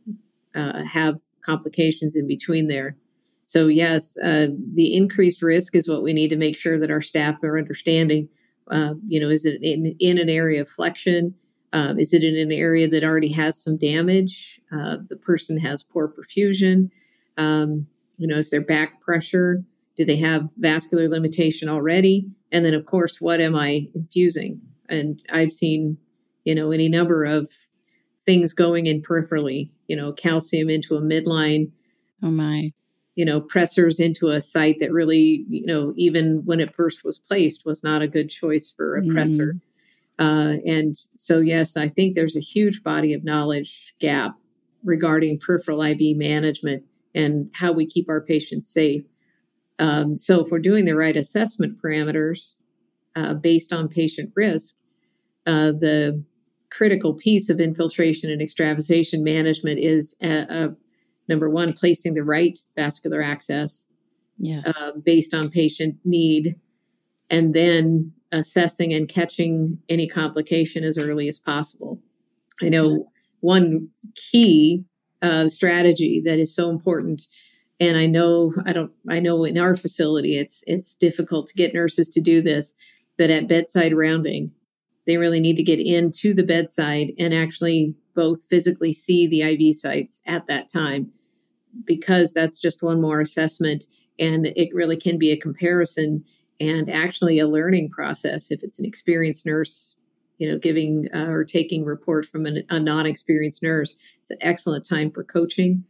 uh, 0.53 0.83
have 0.83 1.19
complications 1.47 2.15
in 2.15 2.27
between 2.27 2.67
there. 2.67 2.97
So, 3.45 3.67
yes, 3.67 4.17
uh, 4.23 4.47
the 4.75 4.93
increased 4.93 5.41
risk 5.41 5.75
is 5.75 5.87
what 5.87 6.03
we 6.03 6.11
need 6.11 6.27
to 6.29 6.35
make 6.35 6.57
sure 6.57 6.77
that 6.77 6.91
our 6.91 7.01
staff 7.01 7.41
are 7.43 7.57
understanding 7.57 8.27
uh, 8.69 8.93
you 9.07 9.19
know, 9.19 9.29
is 9.29 9.45
it 9.45 9.61
in, 9.61 9.95
in 9.99 10.17
an 10.17 10.29
area 10.29 10.61
of 10.61 10.67
flexion? 10.67 11.33
Um, 11.73 11.99
is 11.99 12.13
it 12.13 12.23
in 12.23 12.35
an 12.37 12.51
area 12.51 12.87
that 12.87 13.03
already 13.03 13.31
has 13.33 13.61
some 13.61 13.77
damage? 13.77 14.59
Uh, 14.71 14.97
the 15.07 15.17
person 15.17 15.57
has 15.59 15.83
poor 15.83 16.07
perfusion. 16.07 16.89
Um, 17.37 17.87
you 18.17 18.27
know, 18.27 18.37
is 18.37 18.49
there 18.49 18.61
back 18.61 18.99
pressure? 19.01 19.63
Do 19.95 20.05
they 20.05 20.15
have 20.17 20.49
vascular 20.57 21.07
limitation 21.07 21.69
already? 21.69 22.27
And 22.51 22.65
then, 22.65 22.73
of 22.73 22.85
course, 22.85 23.19
what 23.19 23.41
am 23.41 23.55
I 23.55 23.87
infusing? 23.95 24.61
And 24.89 25.21
I've 25.31 25.51
seen, 25.51 25.97
you 26.45 26.55
know, 26.55 26.71
any 26.71 26.87
number 26.87 27.23
of 27.23 27.49
things 28.25 28.53
going 28.53 28.85
in 28.85 29.01
peripherally, 29.01 29.69
you 29.87 29.95
know, 29.95 30.11
calcium 30.11 30.69
into 30.69 30.95
a 30.95 31.01
midline. 31.01 31.71
Oh, 32.23 32.31
my 32.31 32.71
you 33.17 33.25
know 33.25 33.41
pressors 33.41 33.99
into 33.99 34.29
a 34.29 34.39
site 34.39 34.79
that 34.79 34.93
really 34.93 35.43
you 35.49 35.65
know 35.65 35.91
even 35.97 36.43
when 36.45 36.61
it 36.61 36.73
first 36.73 37.03
was 37.03 37.17
placed 37.17 37.65
was 37.65 37.83
not 37.83 38.01
a 38.01 38.07
good 38.07 38.29
choice 38.29 38.69
for 38.69 38.95
a 38.95 39.01
mm. 39.01 39.07
pressor 39.07 39.59
uh, 40.19 40.61
and 40.65 40.95
so 41.15 41.41
yes 41.41 41.75
i 41.75 41.89
think 41.89 42.15
there's 42.15 42.37
a 42.37 42.39
huge 42.39 42.83
body 42.83 43.13
of 43.13 43.25
knowledge 43.25 43.93
gap 43.99 44.37
regarding 44.83 45.39
peripheral 45.39 45.81
iv 45.81 46.15
management 46.15 46.83
and 47.13 47.49
how 47.53 47.71
we 47.71 47.85
keep 47.85 48.07
our 48.07 48.21
patients 48.21 48.71
safe 48.71 49.03
um, 49.79 50.17
so 50.17 50.43
if 50.43 50.51
we're 50.51 50.59
doing 50.59 50.85
the 50.85 50.95
right 50.95 51.17
assessment 51.17 51.81
parameters 51.81 52.55
uh, 53.15 53.33
based 53.33 53.73
on 53.73 53.89
patient 53.89 54.31
risk 54.35 54.75
uh, 55.47 55.71
the 55.71 56.23
critical 56.71 57.13
piece 57.13 57.49
of 57.49 57.59
infiltration 57.59 58.31
and 58.31 58.41
extravasation 58.41 59.23
management 59.23 59.79
is 59.79 60.15
a, 60.21 60.27
a 60.27 60.75
number 61.27 61.49
one, 61.49 61.73
placing 61.73 62.13
the 62.13 62.23
right 62.23 62.59
vascular 62.75 63.21
access 63.21 63.87
yes. 64.37 64.79
uh, 64.81 64.91
based 65.03 65.33
on 65.33 65.49
patient 65.49 65.97
need, 66.03 66.59
and 67.29 67.53
then 67.53 68.13
assessing 68.31 68.93
and 68.93 69.07
catching 69.07 69.79
any 69.89 70.07
complication 70.07 70.83
as 70.83 70.97
early 70.97 71.27
as 71.27 71.37
possible. 71.37 71.99
I 72.61 72.69
know 72.69 72.89
yes. 72.89 72.99
one 73.39 73.89
key 74.31 74.83
uh, 75.21 75.47
strategy 75.47 76.21
that 76.25 76.39
is 76.39 76.53
so 76.53 76.69
important 76.69 77.27
and 77.79 77.97
i 77.97 78.05
know 78.05 78.53
i 78.65 78.73
don't 78.73 78.91
i 79.09 79.19
know 79.19 79.43
in 79.43 79.57
our 79.57 79.75
facility 79.75 80.37
it's 80.37 80.63
it's 80.67 80.95
difficult 80.95 81.47
to 81.47 81.53
get 81.53 81.73
nurses 81.73 82.09
to 82.09 82.21
do 82.21 82.41
this 82.41 82.73
but 83.17 83.29
at 83.29 83.47
bedside 83.47 83.93
rounding 83.93 84.51
they 85.07 85.17
really 85.17 85.39
need 85.39 85.55
to 85.55 85.63
get 85.63 85.79
into 85.79 86.33
the 86.33 86.43
bedside 86.43 87.13
and 87.17 87.33
actually 87.33 87.95
both 88.13 88.45
physically 88.49 88.93
see 88.93 89.27
the 89.27 89.41
iv 89.41 89.75
sites 89.75 90.21
at 90.27 90.45
that 90.47 90.71
time 90.71 91.11
because 91.85 92.33
that's 92.33 92.59
just 92.59 92.83
one 92.83 93.01
more 93.01 93.21
assessment 93.21 93.87
and 94.19 94.47
it 94.47 94.73
really 94.73 94.97
can 94.97 95.17
be 95.17 95.31
a 95.31 95.37
comparison 95.37 96.23
and 96.59 96.89
actually 96.89 97.39
a 97.39 97.47
learning 97.47 97.89
process 97.89 98.51
if 98.51 98.61
it's 98.63 98.79
an 98.79 98.85
experienced 98.85 99.45
nurse 99.45 99.95
you 100.37 100.49
know 100.49 100.57
giving 100.57 101.07
uh, 101.13 101.27
or 101.27 101.43
taking 101.43 101.83
report 101.83 102.25
from 102.25 102.45
an, 102.45 102.63
a 102.69 102.79
non-experienced 102.79 103.63
nurse. 103.63 103.95
It's 104.21 104.31
an 104.31 104.37
excellent 104.41 104.87
time 104.87 105.11
for 105.11 105.23
coaching 105.23 105.83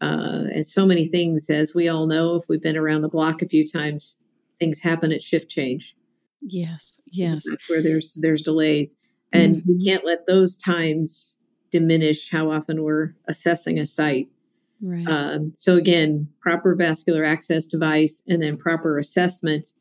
uh, 0.00 0.44
and 0.52 0.66
so 0.66 0.86
many 0.86 1.08
things. 1.08 1.48
As 1.48 1.74
we 1.74 1.88
all 1.88 2.06
know 2.06 2.34
if 2.36 2.48
we've 2.48 2.62
been 2.62 2.76
around 2.76 3.02
the 3.02 3.08
block 3.08 3.42
a 3.42 3.48
few 3.48 3.66
times 3.66 4.16
things 4.58 4.80
happen 4.80 5.12
at 5.12 5.24
shift 5.24 5.48
change 5.48 5.96
yes 6.42 7.00
yes 7.06 7.44
that's 7.48 7.68
where 7.68 7.82
there's 7.82 8.18
there's 8.20 8.42
delays 8.42 8.96
and 9.32 9.56
mm-hmm. 9.56 9.72
we 9.72 9.84
can't 9.84 10.04
let 10.04 10.26
those 10.26 10.56
times 10.56 11.36
diminish 11.70 12.30
how 12.30 12.50
often 12.50 12.82
we're 12.82 13.14
assessing 13.28 13.78
a 13.78 13.86
site 13.86 14.28
Right. 14.82 15.06
Um, 15.06 15.52
so 15.54 15.76
again, 15.76 16.28
proper 16.40 16.74
vascular 16.74 17.24
access 17.24 17.66
device 17.66 18.22
and 18.26 18.42
then 18.42 18.56
proper 18.56 18.98
assessment 18.98 19.72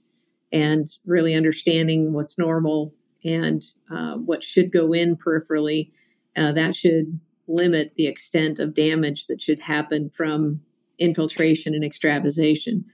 and 0.53 0.87
really 1.05 1.33
understanding 1.33 2.13
what's 2.13 2.37
normal 2.37 2.93
and 3.25 3.63
uh, 3.91 4.15
what 4.15 4.43
should 4.43 4.71
go 4.71 4.93
in 4.93 5.17
peripherally. 5.17 5.91
Uh, 6.37 6.51
that 6.51 6.75
should 6.75 7.19
limit 7.47 7.93
the 7.97 8.05
extent 8.05 8.59
of 8.59 8.75
damage 8.75 9.25
that 9.25 9.41
should 9.41 9.59
happen 9.59 10.09
from 10.09 10.61
infiltration 10.99 11.73
and 11.73 11.83
extravasation. 11.83 12.85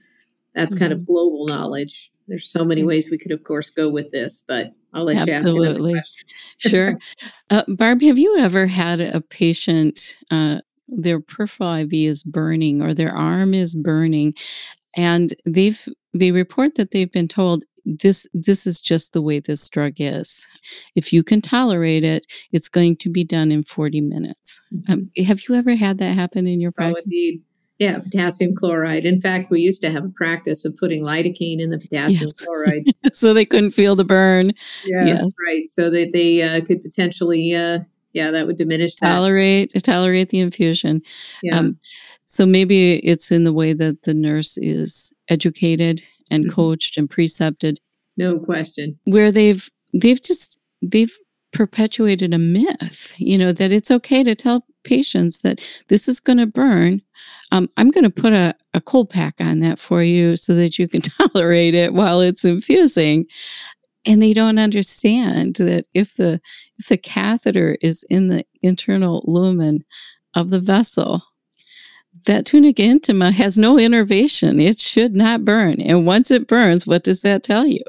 That's 0.54 0.74
mm-hmm. 0.74 0.80
kind 0.80 0.92
of 0.92 1.00
mm-hmm. 1.00 1.12
global 1.12 1.46
knowledge. 1.46 2.10
There's 2.26 2.50
so 2.50 2.64
many 2.64 2.84
ways 2.84 3.10
we 3.10 3.18
could, 3.18 3.32
of 3.32 3.44
course, 3.44 3.70
go 3.70 3.88
with 3.88 4.10
this, 4.10 4.44
but 4.46 4.72
I'll 4.92 5.04
let 5.04 5.28
Absolutely. 5.28 5.92
you 5.92 5.98
ask 5.98 6.12
sure. 6.58 6.98
Uh, 7.50 7.62
Barb, 7.68 8.02
have 8.02 8.18
you 8.18 8.38
ever 8.38 8.66
had 8.66 9.00
a 9.00 9.20
patient 9.20 10.16
uh, 10.30 10.60
their 10.88 11.20
peripheral 11.20 11.74
IV 11.74 11.92
is 11.92 12.22
burning 12.22 12.82
or 12.82 12.94
their 12.94 13.14
arm 13.14 13.54
is 13.54 13.74
burning, 13.74 14.34
and 14.96 15.34
they've 15.44 15.86
they 16.14 16.32
report 16.32 16.74
that 16.76 16.90
they've 16.90 17.12
been 17.12 17.28
told 17.28 17.64
this 17.84 18.26
this 18.34 18.66
is 18.66 18.80
just 18.80 19.12
the 19.12 19.22
way 19.22 19.40
this 19.40 19.68
drug 19.68 19.94
is. 19.98 20.46
If 20.94 21.12
you 21.12 21.22
can 21.22 21.40
tolerate 21.40 22.04
it, 22.04 22.26
it's 22.52 22.68
going 22.68 22.96
to 22.96 23.10
be 23.10 23.24
done 23.24 23.50
in 23.50 23.64
40 23.64 24.00
minutes. 24.02 24.60
Mm-hmm. 24.72 24.92
Um, 24.92 25.10
have 25.26 25.42
you 25.48 25.54
ever 25.54 25.74
had 25.74 25.98
that 25.98 26.14
happen 26.14 26.46
in 26.46 26.60
your 26.60 26.70
oh, 26.70 26.72
practice? 26.72 27.04
Oh, 27.06 27.10
indeed. 27.10 27.42
Yeah, 27.78 28.00
potassium 28.00 28.56
chloride. 28.56 29.04
In 29.04 29.20
fact, 29.20 29.50
we 29.50 29.60
used 29.60 29.82
to 29.82 29.90
have 29.90 30.04
a 30.04 30.08
practice 30.08 30.64
of 30.64 30.76
putting 30.76 31.02
lidocaine 31.04 31.60
in 31.60 31.70
the 31.70 31.78
potassium 31.78 32.20
yes. 32.20 32.32
chloride. 32.32 32.84
so 33.12 33.32
they 33.32 33.44
couldn't 33.44 33.70
feel 33.70 33.94
the 33.94 34.04
burn. 34.04 34.52
Yeah, 34.84 35.04
yes. 35.04 35.30
right. 35.46 35.68
So 35.68 35.88
that 35.90 36.10
they 36.12 36.42
uh, 36.42 36.60
could 36.64 36.82
potentially 36.82 37.54
uh, 37.54 37.80
yeah, 38.12 38.30
that 38.30 38.46
would 38.46 38.58
diminish 38.58 38.96
that. 38.96 39.08
Tolerate 39.08 39.72
tolerate 39.82 40.30
the 40.30 40.40
infusion. 40.40 41.02
Yeah. 41.42 41.58
Um, 41.58 41.78
so 42.24 42.44
maybe 42.44 42.96
it's 42.96 43.30
in 43.30 43.44
the 43.44 43.52
way 43.52 43.72
that 43.72 44.02
the 44.02 44.14
nurse 44.14 44.58
is 44.58 45.12
educated 45.28 46.02
and 46.30 46.44
mm-hmm. 46.44 46.54
coached 46.54 46.98
and 46.98 47.08
precepted. 47.08 47.80
No 48.16 48.38
question. 48.38 48.98
Where 49.04 49.30
they've 49.30 49.70
they've 49.94 50.20
just 50.20 50.58
they've 50.82 51.16
perpetuated 51.52 52.34
a 52.34 52.38
myth, 52.38 53.14
you 53.18 53.38
know, 53.38 53.52
that 53.52 53.72
it's 53.72 53.90
okay 53.90 54.22
to 54.22 54.34
tell 54.34 54.66
patients 54.84 55.40
that 55.42 55.60
this 55.88 56.08
is 56.08 56.20
going 56.20 56.38
to 56.38 56.46
burn. 56.46 57.02
Um, 57.50 57.68
I'm 57.76 57.90
going 57.90 58.04
to 58.04 58.10
put 58.10 58.32
a, 58.32 58.54
a 58.74 58.80
cold 58.80 59.10
pack 59.10 59.36
on 59.40 59.60
that 59.60 59.78
for 59.78 60.02
you 60.02 60.36
so 60.36 60.54
that 60.54 60.78
you 60.78 60.88
can 60.88 61.00
tolerate 61.32 61.74
it 61.74 61.94
while 61.94 62.20
it's 62.20 62.44
infusing. 62.44 63.26
And 64.04 64.22
they 64.22 64.32
don't 64.32 64.58
understand 64.58 65.56
that 65.56 65.84
if 65.92 66.14
the 66.14 66.40
if 66.78 66.86
the 66.88 66.96
catheter 66.96 67.76
is 67.80 68.04
in 68.08 68.28
the 68.28 68.44
internal 68.62 69.22
lumen 69.26 69.84
of 70.34 70.50
the 70.50 70.60
vessel 70.60 71.22
that 72.26 72.46
tunica 72.46 72.82
intima 72.82 73.32
has 73.32 73.56
no 73.56 73.78
innervation. 73.78 74.60
It 74.60 74.78
should 74.78 75.14
not 75.14 75.44
burn. 75.44 75.80
And 75.80 76.06
once 76.06 76.30
it 76.30 76.46
burns 76.46 76.86
what 76.86 77.04
does 77.04 77.22
that 77.22 77.42
tell 77.42 77.66
you 77.66 77.82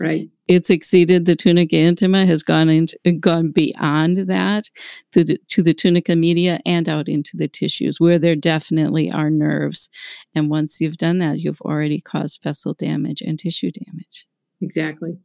Right. 0.00 0.28
It's 0.48 0.70
exceeded 0.70 1.24
the 1.24 1.36
tunica 1.36 1.76
intima, 1.76 2.26
has 2.26 2.42
gone 2.42 2.68
into 2.68 2.98
gone 3.20 3.52
beyond 3.52 4.16
that 4.16 4.68
to, 5.12 5.24
to 5.24 5.62
the 5.62 5.72
tunica 5.72 6.16
media 6.16 6.58
and 6.66 6.88
out 6.88 7.08
into 7.08 7.36
the 7.36 7.48
tissues 7.48 8.00
where 8.00 8.18
there 8.18 8.34
definitely 8.34 9.10
are 9.10 9.30
nerves. 9.30 9.88
And 10.34 10.50
once 10.50 10.80
you've 10.80 10.96
done 10.96 11.18
that, 11.18 11.38
you've 11.38 11.60
already 11.60 12.00
caused 12.00 12.42
vessel 12.42 12.74
damage 12.74 13.22
and 13.22 13.38
tissue 13.38 13.70
damage. 13.70 14.26
Exactly. 14.60 15.16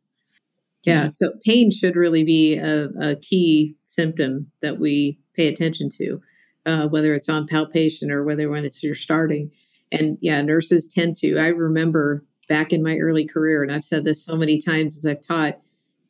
Yeah. 0.85 1.07
So 1.09 1.33
pain 1.45 1.71
should 1.71 1.95
really 1.95 2.23
be 2.23 2.57
a, 2.57 2.89
a 3.01 3.15
key 3.15 3.75
symptom 3.85 4.51
that 4.61 4.79
we 4.79 5.19
pay 5.35 5.47
attention 5.47 5.89
to, 5.97 6.21
uh, 6.65 6.87
whether 6.87 7.13
it's 7.13 7.29
on 7.29 7.47
palpation 7.47 8.11
or 8.11 8.23
whether 8.23 8.49
when 8.49 8.65
it's 8.65 8.81
you're 8.83 8.95
starting. 8.95 9.51
And 9.91 10.17
yeah, 10.21 10.41
nurses 10.41 10.87
tend 10.87 11.15
to. 11.17 11.37
I 11.37 11.47
remember 11.47 12.23
back 12.49 12.73
in 12.73 12.83
my 12.83 12.97
early 12.97 13.25
career, 13.25 13.63
and 13.63 13.71
I've 13.71 13.85
said 13.85 14.03
this 14.03 14.25
so 14.25 14.35
many 14.35 14.59
times 14.59 14.97
as 14.97 15.05
I've 15.05 15.25
taught, 15.25 15.59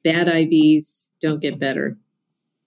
bad 0.04 0.28
IVs 0.28 1.10
don't 1.22 1.42
get 1.42 1.60
better. 1.60 1.98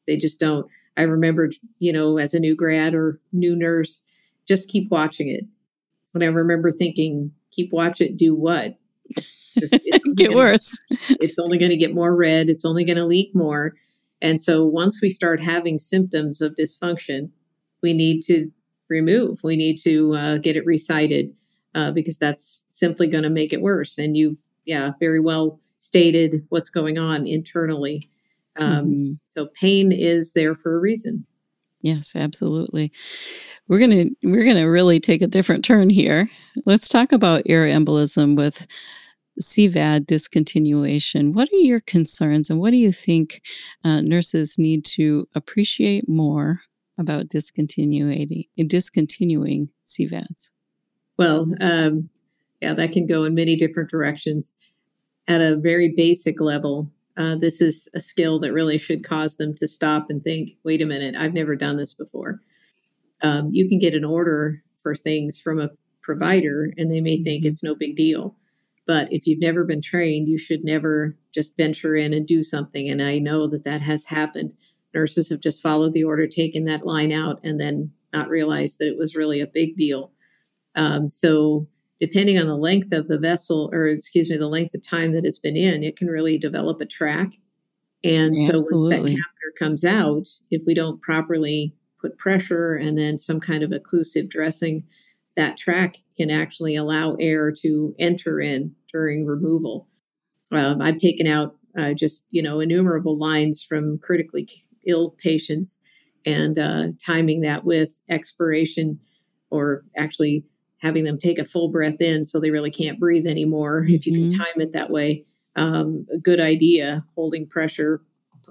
They 0.06 0.16
just 0.16 0.38
don't. 0.38 0.66
I 0.96 1.02
remember, 1.02 1.50
you 1.78 1.92
know, 1.92 2.18
as 2.18 2.34
a 2.34 2.40
new 2.40 2.54
grad 2.54 2.94
or 2.94 3.18
new 3.32 3.56
nurse, 3.56 4.02
just 4.46 4.68
keep 4.68 4.90
watching 4.90 5.28
it. 5.28 5.44
And 6.14 6.22
I 6.22 6.26
remember 6.26 6.70
thinking, 6.70 7.32
keep 7.50 7.72
watch 7.72 8.00
it, 8.00 8.16
do 8.16 8.34
what? 8.34 8.76
Just, 9.58 9.72
get 10.16 10.28
gonna, 10.28 10.36
worse. 10.36 10.80
it's 11.20 11.38
only 11.38 11.58
going 11.58 11.70
to 11.70 11.76
get 11.76 11.94
more 11.94 12.16
red. 12.16 12.48
It's 12.48 12.64
only 12.64 12.84
going 12.84 12.96
to 12.96 13.04
leak 13.04 13.34
more. 13.34 13.74
And 14.22 14.40
so 14.40 14.64
once 14.64 15.00
we 15.02 15.10
start 15.10 15.42
having 15.42 15.78
symptoms 15.78 16.40
of 16.40 16.56
dysfunction, 16.56 17.30
we 17.82 17.92
need 17.92 18.22
to 18.22 18.50
remove. 18.88 19.40
We 19.44 19.56
need 19.56 19.78
to 19.84 20.14
uh, 20.14 20.36
get 20.38 20.56
it 20.56 20.64
resited 20.64 21.34
uh, 21.74 21.92
because 21.92 22.18
that's 22.18 22.64
simply 22.70 23.08
going 23.08 23.24
to 23.24 23.30
make 23.30 23.52
it 23.52 23.62
worse. 23.62 23.98
And 23.98 24.16
you, 24.16 24.36
yeah, 24.64 24.92
very 25.00 25.20
well 25.20 25.60
stated 25.78 26.46
what's 26.48 26.70
going 26.70 26.98
on 26.98 27.26
internally. 27.26 28.08
Um, 28.56 28.86
mm-hmm. 28.86 29.12
So 29.28 29.48
pain 29.58 29.92
is 29.92 30.34
there 30.34 30.54
for 30.54 30.76
a 30.76 30.80
reason. 30.80 31.26
Yes, 31.80 32.14
absolutely. 32.14 32.92
We're 33.66 33.80
gonna 33.80 34.04
we're 34.22 34.44
gonna 34.44 34.70
really 34.70 35.00
take 35.00 35.20
a 35.20 35.26
different 35.26 35.64
turn 35.64 35.90
here. 35.90 36.30
Let's 36.64 36.88
talk 36.88 37.10
about 37.10 37.42
air 37.46 37.66
embolism 37.66 38.36
with 38.36 38.68
CVAD 39.40 40.06
discontinuation. 40.06 41.34
What 41.34 41.48
are 41.52 41.56
your 41.56 41.80
concerns, 41.80 42.50
and 42.50 42.60
what 42.60 42.70
do 42.70 42.76
you 42.76 42.92
think 42.92 43.42
uh, 43.82 44.00
nurses 44.00 44.58
need 44.58 44.84
to 44.96 45.26
appreciate 45.34 46.08
more 46.08 46.60
about 46.98 47.28
discontinuing 47.28 48.44
discontinuing 48.68 49.70
CVADs? 49.84 50.52
Well, 51.18 51.46
um, 51.60 52.08
yeah, 52.60 52.74
that 52.74 52.92
can 52.92 53.06
go 53.06 53.24
in 53.24 53.34
many 53.34 53.56
different 53.56 53.90
directions. 53.90 54.54
At 55.28 55.40
a 55.40 55.56
very 55.56 55.92
basic 55.96 56.40
level, 56.40 56.90
uh, 57.16 57.36
this 57.36 57.60
is 57.60 57.88
a 57.94 58.00
skill 58.00 58.40
that 58.40 58.52
really 58.52 58.78
should 58.78 59.04
cause 59.04 59.36
them 59.36 59.54
to 59.56 59.68
stop 59.68 60.06
and 60.08 60.22
think, 60.22 60.52
wait 60.64 60.82
a 60.82 60.86
minute, 60.86 61.14
I've 61.16 61.34
never 61.34 61.56
done 61.56 61.76
this 61.76 61.92
before. 61.92 62.40
Um, 63.22 63.50
you 63.52 63.68
can 63.68 63.78
get 63.78 63.94
an 63.94 64.04
order 64.04 64.62
for 64.82 64.94
things 64.94 65.38
from 65.38 65.60
a 65.60 65.70
provider 66.02 66.72
and 66.76 66.90
they 66.90 67.00
may 67.00 67.22
think 67.22 67.42
mm-hmm. 67.42 67.50
it's 67.50 67.62
no 67.62 67.74
big 67.74 67.96
deal. 67.96 68.36
But 68.86 69.12
if 69.12 69.26
you've 69.26 69.40
never 69.40 69.64
been 69.64 69.82
trained, 69.82 70.28
you 70.28 70.38
should 70.38 70.64
never 70.64 71.16
just 71.32 71.56
venture 71.56 71.94
in 71.94 72.12
and 72.12 72.26
do 72.26 72.42
something. 72.42 72.88
And 72.88 73.00
I 73.00 73.18
know 73.18 73.46
that 73.48 73.64
that 73.64 73.80
has 73.82 74.04
happened. 74.04 74.54
Nurses 74.92 75.30
have 75.30 75.40
just 75.40 75.62
followed 75.62 75.92
the 75.92 76.04
order, 76.04 76.26
taken 76.26 76.64
that 76.64 76.84
line 76.84 77.12
out, 77.12 77.40
and 77.44 77.60
then 77.60 77.92
not 78.12 78.28
realized 78.28 78.78
that 78.78 78.88
it 78.88 78.98
was 78.98 79.14
really 79.14 79.40
a 79.40 79.46
big 79.46 79.76
deal. 79.76 80.10
Um, 80.74 81.10
so, 81.10 81.68
depending 82.00 82.38
on 82.38 82.46
the 82.46 82.56
length 82.56 82.92
of 82.92 83.08
the 83.08 83.18
vessel, 83.18 83.70
or 83.72 83.86
excuse 83.86 84.30
me, 84.30 84.36
the 84.36 84.48
length 84.48 84.74
of 84.74 84.82
time 84.82 85.12
that 85.14 85.24
it's 85.24 85.38
been 85.38 85.56
in, 85.56 85.82
it 85.82 85.96
can 85.96 86.08
really 86.08 86.38
develop 86.38 86.80
a 86.80 86.86
track. 86.86 87.28
And 88.04 88.36
so, 88.36 88.56
once 88.70 88.88
that 88.88 88.98
catheter 88.98 89.52
comes 89.58 89.84
out, 89.84 90.28
if 90.50 90.62
we 90.66 90.74
don't 90.74 91.00
properly 91.00 91.74
put 92.00 92.18
pressure 92.18 92.74
and 92.74 92.98
then 92.98 93.18
some 93.18 93.40
kind 93.40 93.62
of 93.62 93.70
occlusive 93.70 94.28
dressing, 94.28 94.84
that 95.36 95.56
track 95.56 95.96
can 96.16 96.30
actually 96.30 96.76
allow 96.76 97.14
air 97.14 97.52
to 97.62 97.94
enter 97.98 98.40
in 98.40 98.74
during 98.92 99.24
removal. 99.24 99.88
Um, 100.50 100.82
I've 100.82 100.98
taken 100.98 101.26
out 101.26 101.56
uh, 101.76 101.94
just 101.94 102.26
you 102.30 102.42
know 102.42 102.60
innumerable 102.60 103.16
lines 103.16 103.62
from 103.62 103.98
critically 103.98 104.48
ill 104.86 105.14
patients 105.22 105.78
and 106.26 106.58
uh, 106.58 106.88
timing 107.04 107.40
that 107.42 107.64
with 107.64 108.00
expiration 108.08 108.98
or 109.50 109.84
actually 109.96 110.44
having 110.82 111.04
them 111.04 111.18
take 111.18 111.38
a 111.38 111.44
full 111.44 111.68
breath 111.68 112.00
in 112.00 112.24
so 112.24 112.40
they 112.40 112.50
really 112.50 112.70
can't 112.70 112.98
breathe 112.98 113.26
anymore. 113.26 113.82
Mm-hmm. 113.82 113.94
If 113.94 114.06
you 114.06 114.12
can 114.12 114.28
mm-hmm. 114.28 114.38
time 114.38 114.60
it 114.60 114.72
that 114.72 114.90
way, 114.90 115.24
um, 115.54 116.06
a 116.12 116.18
good 116.18 116.40
idea. 116.40 117.04
Holding 117.14 117.46
pressure, 117.46 118.02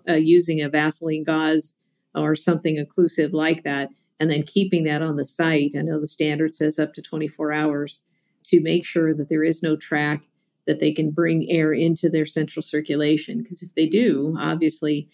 uh, 0.09 0.13
using 0.13 0.61
a 0.61 0.69
Vaseline 0.69 1.23
gauze 1.23 1.75
or 2.15 2.35
something 2.35 2.77
occlusive 2.77 3.33
like 3.33 3.63
that, 3.63 3.89
and 4.19 4.31
then 4.31 4.43
keeping 4.43 4.85
that 4.85 5.01
on 5.01 5.17
the 5.17 5.25
site. 5.25 5.73
I 5.77 5.81
know 5.81 5.99
the 5.99 6.07
standard 6.07 6.55
says 6.55 6.79
up 6.79 6.93
to 6.93 7.01
24 7.01 7.51
hours 7.51 8.01
to 8.45 8.61
make 8.61 8.85
sure 8.85 9.13
that 9.13 9.29
there 9.29 9.43
is 9.43 9.61
no 9.61 9.75
track 9.75 10.23
that 10.67 10.79
they 10.79 10.91
can 10.91 11.11
bring 11.11 11.49
air 11.49 11.73
into 11.73 12.09
their 12.09 12.25
central 12.25 12.63
circulation. 12.63 13.41
Because 13.41 13.61
if 13.61 13.73
they 13.75 13.87
do, 13.87 14.35
obviously, 14.39 15.09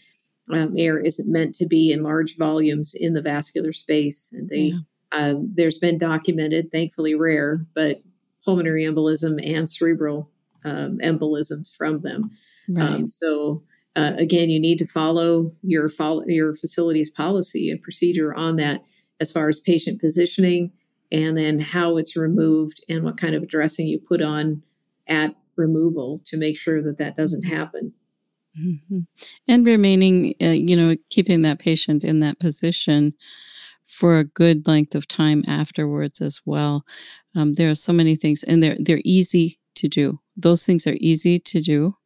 um, 0.51 0.75
air 0.77 0.99
isn't 0.99 1.31
meant 1.31 1.55
to 1.55 1.65
be 1.65 1.91
in 1.91 2.03
large 2.03 2.37
volumes 2.37 2.93
in 2.93 3.13
the 3.13 3.21
vascular 3.21 3.73
space, 3.73 4.29
and 4.31 4.49
they 4.49 4.57
yeah. 4.57 4.79
Um, 5.11 5.51
there's 5.55 5.77
been 5.77 5.97
documented, 5.97 6.71
thankfully 6.71 7.15
rare, 7.15 7.65
but 7.73 8.01
pulmonary 8.43 8.83
embolism 8.83 9.39
and 9.45 9.69
cerebral 9.69 10.29
um, 10.65 10.99
embolisms 11.03 11.75
from 11.75 12.01
them. 12.01 12.31
Right. 12.69 12.83
Um, 12.83 13.07
so 13.07 13.63
uh, 13.95 14.13
again, 14.17 14.49
you 14.49 14.59
need 14.59 14.79
to 14.79 14.85
follow 14.85 15.51
your 15.63 15.89
follow 15.89 16.23
your 16.27 16.55
facility's 16.55 17.09
policy 17.09 17.71
and 17.71 17.81
procedure 17.81 18.33
on 18.33 18.57
that 18.57 18.83
as 19.19 19.31
far 19.31 19.49
as 19.49 19.59
patient 19.59 19.99
positioning 19.99 20.71
and 21.11 21.37
then 21.37 21.59
how 21.59 21.97
it's 21.97 22.15
removed 22.15 22.83
and 22.89 23.03
what 23.03 23.17
kind 23.17 23.33
of 23.33 23.47
dressing 23.47 23.87
you 23.87 23.99
put 23.99 24.21
on 24.21 24.61
at 25.07 25.35
removal 25.55 26.21
to 26.25 26.37
make 26.37 26.59
sure 26.59 26.81
that 26.83 26.97
that 26.97 27.15
doesn't 27.15 27.43
happen. 27.43 27.93
Mm-hmm. 28.59 28.99
And 29.47 29.65
remaining, 29.65 30.35
uh, 30.41 30.47
you 30.47 30.75
know, 30.75 30.95
keeping 31.09 31.41
that 31.43 31.59
patient 31.59 32.03
in 32.03 32.19
that 32.19 32.39
position 32.39 33.13
for 33.97 34.19
a 34.19 34.23
good 34.23 34.67
length 34.67 34.93
of 34.93 35.07
time 35.07 35.43
afterwards 35.47 36.21
as 36.21 36.39
well. 36.45 36.85
Um, 37.35 37.53
there 37.53 37.71
are 37.71 37.75
so 37.75 37.91
many 37.91 38.15
things, 38.15 38.43
and 38.43 38.61
they're 38.61 38.77
they're 38.79 39.01
easy 39.03 39.59
to 39.75 39.87
do. 39.87 40.19
Those 40.35 40.65
things 40.65 40.85
are 40.85 40.97
easy 40.99 41.39
to 41.39 41.61
do, 41.61 41.97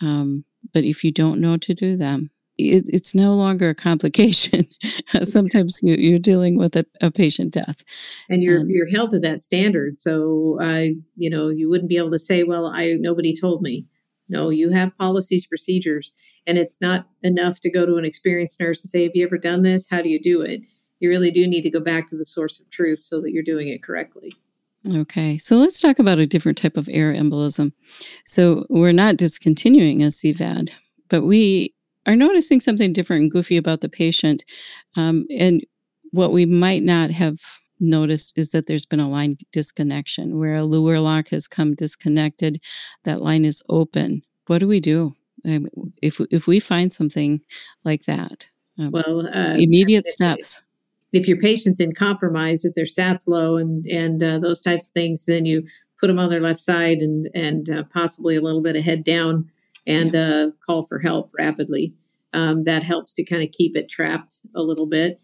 um, 0.00 0.46
but 0.72 0.84
if 0.84 1.04
you 1.04 1.12
don't 1.12 1.38
know 1.38 1.58
to 1.58 1.74
do 1.74 1.98
them, 1.98 2.30
it, 2.56 2.84
it's 2.88 3.14
no 3.14 3.34
longer 3.34 3.68
a 3.68 3.74
complication. 3.74 4.68
Sometimes 5.22 5.80
you, 5.82 6.16
are 6.16 6.18
dealing 6.18 6.56
with 6.56 6.74
a, 6.76 6.86
a, 7.02 7.10
patient 7.10 7.52
death, 7.52 7.84
and 8.30 8.42
you're 8.42 8.60
um, 8.60 8.70
you're 8.70 8.90
held 8.90 9.10
to 9.10 9.20
that 9.20 9.42
standard. 9.42 9.98
So 9.98 10.58
I, 10.62 10.94
you 11.16 11.28
know, 11.28 11.48
you 11.48 11.68
wouldn't 11.68 11.90
be 11.90 11.98
able 11.98 12.12
to 12.12 12.18
say, 12.18 12.42
"Well, 12.42 12.66
I 12.66 12.94
nobody 12.98 13.34
told 13.38 13.60
me." 13.60 13.84
No, 14.30 14.50
you 14.50 14.70
have 14.70 14.96
policies, 14.98 15.46
procedures, 15.46 16.12
and 16.46 16.58
it's 16.58 16.82
not 16.82 17.06
enough 17.22 17.60
to 17.60 17.70
go 17.70 17.86
to 17.86 17.96
an 17.96 18.04
experienced 18.04 18.60
nurse 18.60 18.82
and 18.82 18.90
say, 18.90 19.02
"Have 19.02 19.12
you 19.14 19.26
ever 19.26 19.36
done 19.36 19.62
this? 19.62 19.88
How 19.90 20.00
do 20.00 20.08
you 20.08 20.20
do 20.20 20.40
it?" 20.40 20.62
You 21.00 21.08
really 21.08 21.30
do 21.30 21.46
need 21.46 21.62
to 21.62 21.70
go 21.70 21.80
back 21.80 22.08
to 22.08 22.16
the 22.16 22.24
source 22.24 22.60
of 22.60 22.68
truth 22.70 22.98
so 22.98 23.20
that 23.20 23.32
you're 23.32 23.42
doing 23.42 23.68
it 23.68 23.82
correctly. 23.82 24.34
Okay, 24.88 25.38
so 25.38 25.56
let's 25.56 25.80
talk 25.80 25.98
about 25.98 26.18
a 26.18 26.26
different 26.26 26.56
type 26.56 26.76
of 26.76 26.88
air 26.90 27.12
embolism. 27.12 27.72
So 28.24 28.64
we're 28.68 28.92
not 28.92 29.16
discontinuing 29.16 30.02
a 30.02 30.06
CVAD, 30.06 30.70
but 31.08 31.22
we 31.22 31.74
are 32.06 32.16
noticing 32.16 32.60
something 32.60 32.92
different 32.92 33.22
and 33.22 33.30
goofy 33.30 33.56
about 33.56 33.80
the 33.80 33.88
patient. 33.88 34.44
Um, 34.96 35.26
and 35.36 35.64
what 36.12 36.32
we 36.32 36.46
might 36.46 36.82
not 36.82 37.10
have 37.10 37.38
noticed 37.80 38.32
is 38.36 38.50
that 38.50 38.66
there's 38.66 38.86
been 38.86 39.00
a 39.00 39.10
line 39.10 39.36
disconnection 39.52 40.38
where 40.38 40.54
a 40.54 40.64
Luer 40.64 41.00
lock 41.00 41.28
has 41.28 41.46
come 41.46 41.74
disconnected. 41.74 42.60
That 43.04 43.20
line 43.20 43.44
is 43.44 43.62
open. 43.68 44.22
What 44.46 44.58
do 44.58 44.68
we 44.68 44.80
do 44.80 45.14
if 45.44 46.20
if 46.30 46.46
we 46.46 46.60
find 46.60 46.92
something 46.92 47.40
like 47.84 48.04
that? 48.04 48.48
Um, 48.78 48.92
well, 48.92 49.26
uh, 49.26 49.54
immediate 49.54 50.06
steps 50.06 50.62
if 51.12 51.26
your 51.26 51.38
patient's 51.38 51.80
in 51.80 51.94
compromise, 51.94 52.64
if 52.64 52.74
their 52.74 52.86
SAT's 52.86 53.26
low 53.26 53.56
and 53.56 53.86
and 53.86 54.22
uh, 54.22 54.38
those 54.38 54.60
types 54.60 54.88
of 54.88 54.92
things, 54.92 55.24
then 55.24 55.44
you 55.44 55.66
put 56.00 56.08
them 56.08 56.18
on 56.18 56.28
their 56.28 56.40
left 56.40 56.60
side 56.60 56.98
and 56.98 57.28
and 57.34 57.70
uh, 57.70 57.84
possibly 57.92 58.36
a 58.36 58.40
little 58.40 58.62
bit 58.62 58.76
of 58.76 58.84
head 58.84 59.04
down 59.04 59.50
and 59.86 60.14
yeah. 60.14 60.20
uh, 60.20 60.46
call 60.64 60.84
for 60.86 60.98
help 60.98 61.30
rapidly. 61.38 61.94
Um, 62.34 62.64
that 62.64 62.82
helps 62.82 63.14
to 63.14 63.24
kind 63.24 63.42
of 63.42 63.52
keep 63.52 63.74
it 63.74 63.88
trapped 63.88 64.40
a 64.54 64.62
little 64.62 64.86
bit. 64.86 65.20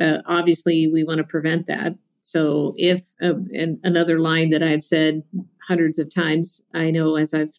Uh, 0.00 0.18
obviously, 0.26 0.88
we 0.92 1.02
want 1.02 1.18
to 1.18 1.24
prevent 1.24 1.66
that. 1.66 1.96
So, 2.22 2.74
if 2.76 3.02
uh, 3.20 3.34
and 3.52 3.78
another 3.82 4.20
line 4.20 4.50
that 4.50 4.62
I've 4.62 4.84
said 4.84 5.24
hundreds 5.66 5.98
of 5.98 6.14
times, 6.14 6.64
I 6.72 6.92
know 6.92 7.16
as 7.16 7.34
I've 7.34 7.58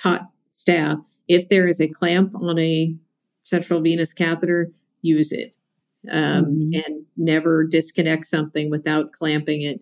taught 0.00 0.28
staff, 0.52 0.98
if 1.26 1.48
there 1.48 1.66
is 1.66 1.80
a 1.80 1.88
clamp 1.88 2.34
on 2.36 2.58
a 2.60 2.94
central 3.42 3.80
venous 3.80 4.12
catheter, 4.12 4.70
use 5.02 5.32
it 5.32 5.56
um, 6.10 6.46
mm-hmm. 6.46 6.80
and 6.84 7.04
never 7.16 7.64
disconnect 7.64 8.26
something 8.26 8.70
without 8.70 9.12
clamping 9.12 9.62
it 9.62 9.80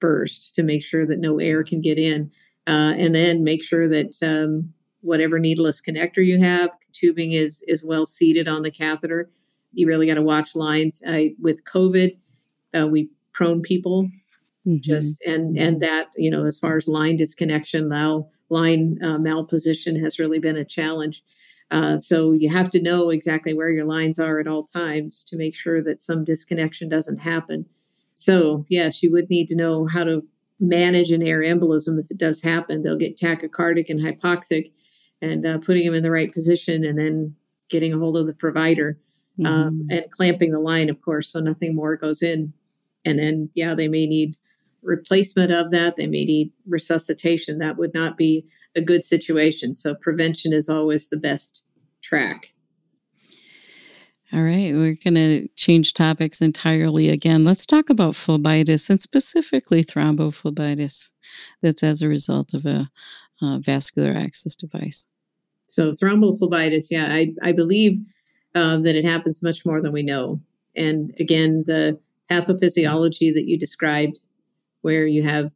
first 0.00 0.54
to 0.56 0.62
make 0.62 0.84
sure 0.84 1.06
that 1.06 1.20
no 1.20 1.38
air 1.38 1.62
can 1.62 1.80
get 1.80 1.98
in. 1.98 2.30
Uh, 2.66 2.94
and 2.96 3.14
then 3.14 3.42
make 3.42 3.62
sure 3.62 3.88
that 3.88 4.14
um, 4.22 4.72
whatever 5.00 5.38
needleless 5.38 5.80
connector 5.80 6.24
you 6.24 6.38
have. 6.38 6.70
Tubing 6.92 7.32
is 7.32 7.62
is 7.68 7.84
well 7.84 8.06
seated 8.06 8.48
on 8.48 8.62
the 8.62 8.70
catheter. 8.70 9.30
You 9.72 9.86
really 9.86 10.06
got 10.06 10.14
to 10.14 10.22
watch 10.22 10.54
lines. 10.54 11.02
I, 11.06 11.34
with 11.40 11.64
COVID, 11.64 12.16
uh, 12.78 12.86
we 12.86 13.10
prone 13.32 13.62
people 13.62 14.04
mm-hmm. 14.66 14.76
just 14.80 15.22
and 15.22 15.58
and 15.58 15.80
that 15.80 16.08
you 16.16 16.30
know 16.30 16.44
as 16.44 16.58
far 16.58 16.76
as 16.76 16.88
line 16.88 17.16
disconnection, 17.16 17.88
now 17.88 18.28
line 18.48 18.98
uh, 19.02 19.18
malposition 19.18 20.02
has 20.02 20.18
really 20.18 20.38
been 20.38 20.56
a 20.56 20.64
challenge. 20.64 21.22
Uh, 21.72 21.98
so 21.98 22.32
you 22.32 22.50
have 22.50 22.68
to 22.68 22.82
know 22.82 23.08
exactly 23.08 23.54
where 23.54 23.70
your 23.70 23.86
lines 23.86 24.18
are 24.18 24.38
at 24.38 24.46
all 24.46 24.62
times 24.62 25.24
to 25.24 25.36
make 25.36 25.56
sure 25.56 25.82
that 25.82 25.98
some 25.98 26.22
disconnection 26.22 26.88
doesn't 26.88 27.18
happen. 27.18 27.64
So 28.14 28.66
yes, 28.68 29.02
you 29.02 29.10
would 29.12 29.30
need 29.30 29.48
to 29.48 29.56
know 29.56 29.86
how 29.86 30.04
to 30.04 30.22
manage 30.60 31.10
an 31.10 31.26
air 31.26 31.40
embolism 31.40 31.98
if 31.98 32.10
it 32.10 32.18
does 32.18 32.42
happen. 32.42 32.82
They'll 32.82 32.98
get 32.98 33.18
tachycardic 33.18 33.88
and 33.88 33.98
hypoxic, 33.98 34.70
and 35.22 35.46
uh, 35.46 35.58
putting 35.58 35.86
them 35.86 35.94
in 35.94 36.02
the 36.02 36.10
right 36.10 36.32
position, 36.32 36.84
and 36.84 36.98
then 36.98 37.34
getting 37.70 37.94
a 37.94 37.98
hold 37.98 38.18
of 38.18 38.26
the 38.26 38.34
provider 38.34 38.98
um, 39.40 39.46
mm-hmm. 39.46 39.52
um, 39.52 39.86
and 39.90 40.10
clamping 40.10 40.52
the 40.52 40.60
line, 40.60 40.90
of 40.90 41.00
course, 41.00 41.32
so 41.32 41.40
nothing 41.40 41.74
more 41.74 41.96
goes 41.96 42.22
in. 42.22 42.52
And 43.04 43.18
then, 43.18 43.50
yeah, 43.54 43.74
they 43.74 43.88
may 43.88 44.06
need 44.06 44.36
replacement 44.82 45.52
of 45.52 45.70
that. 45.70 45.96
They 45.96 46.06
may 46.06 46.24
need 46.24 46.52
resuscitation. 46.68 47.58
That 47.58 47.78
would 47.78 47.94
not 47.94 48.16
be 48.16 48.46
a 48.74 48.80
good 48.80 49.04
situation. 49.04 49.74
So 49.74 49.94
prevention 49.94 50.52
is 50.52 50.68
always 50.68 51.08
the 51.08 51.16
best 51.16 51.62
track. 52.02 52.52
All 54.34 54.42
right, 54.42 54.72
we're 54.72 54.96
going 55.04 55.14
to 55.14 55.46
change 55.56 55.92
topics 55.92 56.40
entirely 56.40 57.10
again. 57.10 57.44
Let's 57.44 57.66
talk 57.66 57.90
about 57.90 58.14
phlebitis 58.14 58.88
and 58.88 58.98
specifically 58.98 59.84
thrombophlebitis 59.84 61.10
that's 61.60 61.82
as 61.82 62.00
a 62.00 62.08
result 62.08 62.54
of 62.54 62.64
a, 62.64 62.90
a 63.42 63.58
vascular 63.58 64.12
access 64.12 64.56
device. 64.56 65.06
So, 65.66 65.90
thrombophlebitis, 65.90 66.86
yeah, 66.90 67.08
I, 67.10 67.34
I 67.42 67.52
believe 67.52 67.98
uh, 68.54 68.78
that 68.78 68.96
it 68.96 69.04
happens 69.04 69.42
much 69.42 69.66
more 69.66 69.82
than 69.82 69.92
we 69.92 70.02
know. 70.02 70.40
And 70.74 71.14
again, 71.20 71.64
the 71.66 71.98
pathophysiology 72.30 73.34
that 73.34 73.46
you 73.46 73.58
described, 73.58 74.20
where 74.80 75.06
you 75.06 75.24
have, 75.24 75.52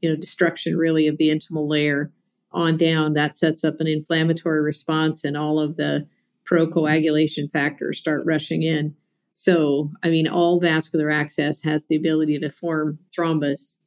you 0.00 0.08
know, 0.08 0.16
destruction 0.16 0.76
really 0.76 1.08
of 1.08 1.18
the 1.18 1.30
intimal 1.30 1.68
layer 1.68 2.12
on 2.54 2.76
down, 2.76 3.14
that 3.14 3.34
sets 3.34 3.64
up 3.64 3.80
an 3.80 3.86
inflammatory 3.86 4.60
response, 4.60 5.24
and 5.24 5.36
all 5.36 5.58
of 5.58 5.76
the 5.76 6.06
procoagulation 6.50 7.50
factors 7.50 7.98
start 7.98 8.22
rushing 8.24 8.62
in. 8.62 8.94
So, 9.32 9.90
I 10.02 10.10
mean, 10.10 10.28
all 10.28 10.60
vascular 10.60 11.10
access 11.10 11.62
has 11.62 11.86
the 11.86 11.96
ability 11.96 12.38
to 12.40 12.50
form 12.50 12.98
thrombus, 13.16 13.78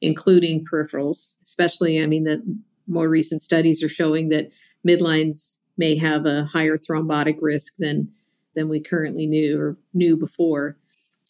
including 0.00 0.64
peripherals, 0.64 1.34
especially, 1.42 2.02
I 2.02 2.06
mean, 2.06 2.24
the 2.24 2.42
more 2.86 3.08
recent 3.08 3.42
studies 3.42 3.82
are 3.82 3.88
showing 3.88 4.28
that 4.28 4.50
midlines 4.86 5.56
may 5.78 5.96
have 5.96 6.26
a 6.26 6.44
higher 6.44 6.76
thrombotic 6.76 7.38
risk 7.40 7.74
than 7.78 8.10
than 8.54 8.68
we 8.68 8.80
currently 8.80 9.26
knew 9.26 9.58
or 9.58 9.76
knew 9.94 10.16
before. 10.16 10.76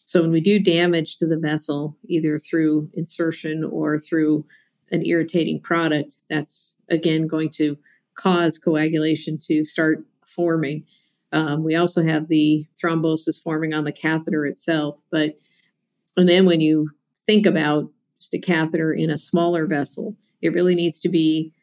So 0.05 0.21
when 0.21 0.31
we 0.31 0.41
do 0.41 0.59
damage 0.59 1.17
to 1.17 1.27
the 1.27 1.37
vessel, 1.37 1.95
either 2.07 2.39
through 2.39 2.89
insertion 2.93 3.63
or 3.63 3.99
through 3.99 4.45
an 4.91 5.05
irritating 5.05 5.61
product, 5.61 6.17
that's 6.29 6.75
again 6.91 7.25
going 7.25 7.49
to 7.51 7.77
cause 8.15 8.57
coagulation 8.57 9.39
to 9.47 9.65
start 9.65 10.05
forming. 10.25 10.85
Um, 11.31 11.63
we 11.63 11.75
also 11.75 12.03
have 12.05 12.27
the 12.27 12.67
thrombosis 12.81 13.41
forming 13.41 13.73
on 13.73 13.85
the 13.85 13.91
catheter 13.91 14.45
itself. 14.45 14.97
But 15.11 15.37
and 16.17 16.27
then 16.27 16.45
when 16.45 16.59
you 16.59 16.89
think 17.25 17.45
about 17.45 17.89
just 18.19 18.33
a 18.33 18.39
catheter 18.39 18.93
in 18.93 19.09
a 19.09 19.17
smaller 19.17 19.65
vessel, 19.65 20.15
it 20.41 20.53
really 20.53 20.75
needs 20.75 20.99
to 20.99 21.09
be 21.09 21.53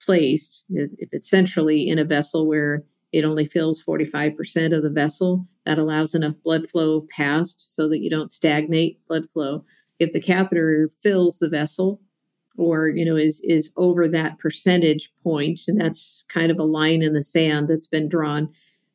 placed, 0.00 0.62
if 0.70 1.08
it's 1.12 1.28
centrally 1.28 1.88
in 1.88 1.98
a 1.98 2.04
vessel 2.04 2.46
where 2.46 2.84
it 3.12 3.24
only 3.24 3.46
fills 3.46 3.82
45% 3.82 4.76
of 4.76 4.82
the 4.82 4.90
vessel, 4.90 5.46
that 5.64 5.78
allows 5.78 6.14
enough 6.14 6.34
blood 6.44 6.68
flow 6.68 7.06
past 7.10 7.74
so 7.74 7.88
that 7.88 7.98
you 7.98 8.08
don't 8.08 8.30
stagnate 8.30 9.04
blood 9.08 9.28
flow. 9.28 9.64
If 9.98 10.12
the 10.12 10.20
catheter 10.20 10.90
fills 11.02 11.38
the 11.38 11.48
vessel 11.48 12.00
or 12.56 12.88
you 12.88 13.04
know 13.04 13.16
is 13.16 13.40
is 13.44 13.72
over 13.76 14.08
that 14.08 14.38
percentage 14.38 15.10
point 15.22 15.60
and 15.68 15.80
that's 15.80 16.24
kind 16.32 16.50
of 16.50 16.58
a 16.58 16.64
line 16.64 17.02
in 17.02 17.12
the 17.12 17.22
sand 17.22 17.68
that's 17.68 17.86
been 17.86 18.08
drawn 18.08 18.48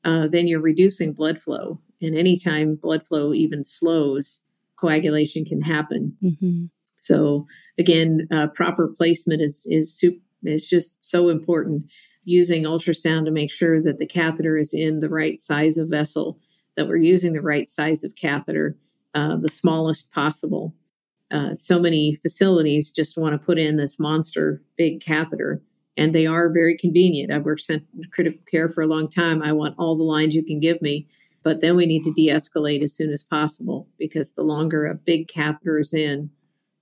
uh, 0.04 0.28
then 0.28 0.47
you're 0.47 0.62
reducing 0.62 1.13
blood 1.13 1.41
flow 1.41 1.80
and 2.02 2.17
anytime 2.17 2.76
blood 2.76 3.06
flow 3.06 3.34
even 3.34 3.63
slows 3.63 4.41
coagulation 4.76 5.45
can 5.45 5.62
happen 5.62 6.15
mm-hmm. 6.24 6.65
so 6.97 7.45
again 7.78 8.28
uh, 8.32 8.47
proper 8.47 8.88
placement 8.88 9.41
is 9.41 9.65
is 9.69 9.93
super 9.93 10.21
it's 10.43 10.67
just 10.67 10.97
so 11.06 11.30
important 11.30 11.86
using 12.24 12.63
ultrasound 12.63 13.26
to 13.26 13.32
make 13.32 13.52
sure 13.52 13.82
that 13.82 13.97
the 13.97 14.06
catheter 14.06 14.58
is 14.58 14.74
in 14.74 15.00
the 15.00 15.10
right 15.10 15.39
size 15.39 15.78
of 15.78 15.89
vessel, 15.89 16.39
that 16.76 16.88
we're 16.88 16.97
using 16.97 17.34
the 17.34 17.41
right 17.41 17.69
size 17.69 18.04
of 18.04 18.15
catheter, 18.15 18.78
uh, 19.15 19.36
the 19.38 19.50
smallest 19.50 20.12
possible. 20.12 20.74
Uh, 21.31 21.55
so 21.55 21.79
many 21.79 22.15
facilities 22.15 22.91
just 22.91 23.17
want 23.17 23.33
to 23.33 23.45
put 23.45 23.57
in 23.57 23.77
this 23.77 23.99
monster 23.99 24.61
big 24.77 25.01
catheter, 25.01 25.61
and 25.95 26.13
they 26.13 26.27
are 26.27 26.51
very 26.51 26.77
convenient. 26.77 27.31
I've 27.31 27.45
worked 27.45 27.69
in 27.69 27.85
critical 28.11 28.41
care 28.49 28.69
for 28.69 28.81
a 28.81 28.87
long 28.87 29.09
time. 29.09 29.41
I 29.41 29.53
want 29.53 29.75
all 29.77 29.95
the 29.95 30.03
lines 30.03 30.35
you 30.35 30.43
can 30.43 30.59
give 30.59 30.81
me, 30.81 31.07
but 31.43 31.61
then 31.61 31.75
we 31.75 31.85
need 31.85 32.03
to 32.03 32.13
de 32.13 32.27
escalate 32.27 32.83
as 32.83 32.93
soon 32.93 33.11
as 33.11 33.23
possible 33.23 33.87
because 33.97 34.33
the 34.33 34.43
longer 34.43 34.85
a 34.85 34.95
big 34.95 35.27
catheter 35.27 35.79
is 35.79 35.93
in, 35.93 36.29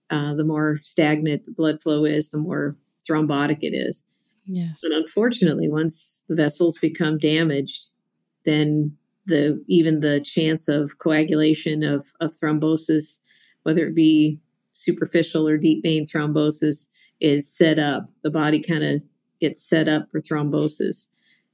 uh, 0.10 0.34
the 0.34 0.44
more 0.44 0.80
stagnant 0.84 1.46
the 1.46 1.52
blood 1.52 1.82
flow 1.82 2.06
is, 2.06 2.32
the 2.32 2.38
more 2.38 2.76
thrombotic 3.08 3.60
it 3.62 3.74
is. 3.74 4.04
Yes. 4.46 4.82
But 4.82 4.98
unfortunately, 4.98 5.70
once 5.70 6.22
the 6.28 6.36
vessels 6.36 6.78
become 6.80 7.20
damaged, 7.20 7.90
then 8.46 8.98
the 9.26 9.64
even 9.68 10.00
the 10.00 10.20
chance 10.22 10.68
of 10.68 10.98
coagulation 10.98 11.84
of, 11.84 12.08
of 12.20 12.32
thrombosis, 12.32 13.20
whether 13.70 13.86
it 13.86 13.94
be 13.94 14.40
superficial 14.74 15.48
or 15.48 15.58
deep 15.58 15.84
vein 15.84 16.08
thrombosis, 16.08 16.88
is 17.22 17.48
set 17.48 17.78
up. 17.78 18.10
The 18.24 18.32
body 18.32 18.60
kind 18.60 18.84
of 18.84 19.04
gets 19.40 19.62
set 19.62 19.88
up 19.88 20.10
for 20.12 20.20
thrombosis. 20.20 21.08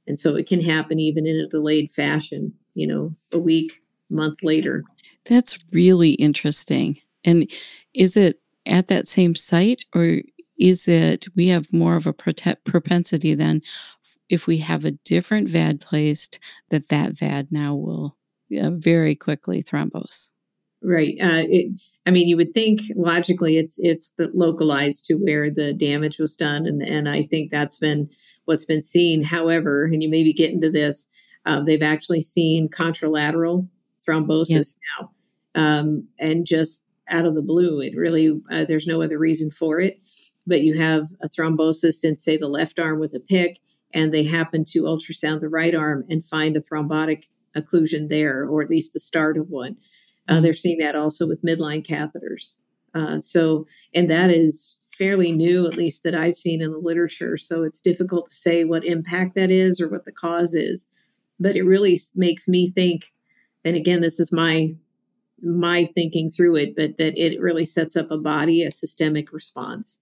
And 0.06 0.18
so 0.18 0.34
it 0.34 0.46
can 0.46 0.62
happen 0.62 0.98
even 0.98 1.26
in 1.26 1.36
a 1.36 1.46
delayed 1.46 1.90
fashion, 1.90 2.54
you 2.72 2.86
know, 2.86 3.12
a 3.34 3.38
week, 3.38 3.82
month 4.08 4.42
later. 4.42 4.82
That's 5.26 5.58
really 5.72 6.12
interesting. 6.12 6.96
And 7.22 7.50
is 7.92 8.16
it 8.16 8.40
at 8.64 8.88
that 8.88 9.06
same 9.06 9.34
site 9.34 9.84
or 9.94 10.22
is 10.58 10.88
it 10.88 11.26
we 11.36 11.48
have 11.48 11.70
more 11.74 11.96
of 11.96 12.06
a 12.06 12.14
prote- 12.14 12.64
propensity 12.64 13.34
then 13.34 13.60
if 14.30 14.46
we 14.46 14.56
have 14.56 14.86
a 14.86 14.90
different 14.90 15.50
vad 15.50 15.80
placed 15.82 16.38
that 16.70 16.88
that 16.88 17.12
vad 17.12 17.46
now 17.50 17.74
will 17.74 18.16
very 18.50 19.14
quickly 19.14 19.62
thrombose 19.62 20.30
right 20.86 21.16
uh, 21.20 21.44
it, 21.48 21.74
i 22.06 22.10
mean 22.10 22.28
you 22.28 22.36
would 22.36 22.54
think 22.54 22.80
logically 22.94 23.56
it's 23.58 23.76
it's 23.78 24.12
localized 24.34 25.04
to 25.04 25.14
where 25.14 25.50
the 25.50 25.72
damage 25.74 26.18
was 26.18 26.36
done 26.36 26.66
and 26.66 26.82
and 26.82 27.08
i 27.08 27.22
think 27.22 27.50
that's 27.50 27.78
been 27.78 28.08
what's 28.44 28.64
been 28.64 28.82
seen 28.82 29.22
however 29.22 29.84
and 29.84 30.02
you 30.02 30.08
maybe 30.08 30.32
get 30.32 30.52
into 30.52 30.70
this 30.70 31.08
uh, 31.46 31.62
they've 31.62 31.82
actually 31.82 32.22
seen 32.22 32.68
contralateral 32.68 33.68
thrombosis 34.06 34.48
yes. 34.48 34.76
now 34.98 35.10
um, 35.54 36.06
and 36.18 36.46
just 36.46 36.84
out 37.08 37.24
of 37.24 37.34
the 37.34 37.42
blue 37.42 37.80
it 37.80 37.94
really 37.96 38.40
uh, 38.50 38.64
there's 38.64 38.86
no 38.86 39.02
other 39.02 39.18
reason 39.18 39.50
for 39.50 39.80
it 39.80 40.00
but 40.46 40.62
you 40.62 40.78
have 40.78 41.08
a 41.20 41.28
thrombosis 41.28 42.04
in, 42.04 42.16
say, 42.16 42.36
the 42.36 42.48
left 42.48 42.78
arm 42.78 43.00
with 43.00 43.14
a 43.14 43.20
PICC, 43.20 43.56
and 43.92 44.12
they 44.12 44.24
happen 44.24 44.64
to 44.64 44.82
ultrasound 44.82 45.40
the 45.40 45.48
right 45.48 45.74
arm 45.74 46.04
and 46.08 46.24
find 46.24 46.56
a 46.56 46.60
thrombotic 46.60 47.24
occlusion 47.56 48.08
there, 48.08 48.46
or 48.46 48.62
at 48.62 48.70
least 48.70 48.92
the 48.92 49.00
start 49.00 49.36
of 49.36 49.48
one. 49.48 49.76
Uh, 50.28 50.34
mm-hmm. 50.34 50.42
they're 50.42 50.52
seeing 50.52 50.78
that 50.78 50.96
also 50.96 51.26
with 51.26 51.44
midline 51.44 51.86
catheters. 51.86 52.56
Uh, 52.94 53.20
so, 53.20 53.66
and 53.94 54.10
that 54.10 54.30
is 54.30 54.78
fairly 54.96 55.32
new, 55.32 55.66
at 55.66 55.76
least 55.76 56.02
that 56.02 56.14
I've 56.14 56.36
seen 56.36 56.62
in 56.62 56.72
the 56.72 56.78
literature. 56.78 57.36
So 57.36 57.62
it's 57.62 57.80
difficult 57.80 58.26
to 58.26 58.34
say 58.34 58.64
what 58.64 58.84
impact 58.84 59.34
that 59.34 59.50
is 59.50 59.80
or 59.80 59.88
what 59.88 60.04
the 60.04 60.12
cause 60.12 60.54
is. 60.54 60.88
But 61.38 61.56
it 61.56 61.64
really 61.64 62.00
makes 62.14 62.48
me 62.48 62.70
think, 62.70 63.12
and 63.64 63.76
again, 63.76 64.00
this 64.00 64.18
is 64.18 64.32
my 64.32 64.74
my 65.42 65.84
thinking 65.84 66.30
through 66.30 66.56
it, 66.56 66.74
but 66.74 66.96
that 66.96 67.16
it 67.22 67.38
really 67.40 67.66
sets 67.66 67.94
up 67.94 68.10
a 68.10 68.16
body, 68.16 68.62
a 68.62 68.70
systemic 68.70 69.34
response 69.34 69.98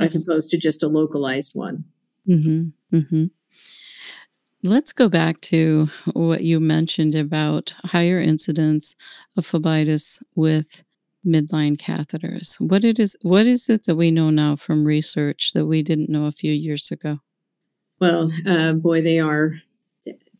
yes. 0.00 0.16
as 0.16 0.22
opposed 0.22 0.50
to 0.50 0.58
just 0.58 0.82
a 0.82 0.88
localized 0.88 1.52
one. 1.54 1.84
Mm-hmm. 2.28 2.96
Mm-hmm. 2.96 3.24
Let's 4.64 4.92
go 4.92 5.08
back 5.08 5.40
to 5.42 5.88
what 6.12 6.44
you 6.44 6.60
mentioned 6.60 7.16
about 7.16 7.74
higher 7.84 8.20
incidence 8.20 8.94
of 9.36 9.44
phlebitis 9.44 10.22
with 10.36 10.84
midline 11.26 11.76
catheters. 11.76 12.60
What 12.60 12.84
it 12.84 13.00
is, 13.00 13.16
what 13.22 13.46
is 13.46 13.68
it 13.68 13.86
that 13.86 13.96
we 13.96 14.12
know 14.12 14.30
now 14.30 14.54
from 14.54 14.84
research 14.84 15.52
that 15.54 15.66
we 15.66 15.82
didn't 15.82 16.10
know 16.10 16.26
a 16.26 16.32
few 16.32 16.52
years 16.52 16.92
ago? 16.92 17.18
Well, 17.98 18.30
uh, 18.46 18.74
boy, 18.74 19.02
they 19.02 19.18
are 19.18 19.54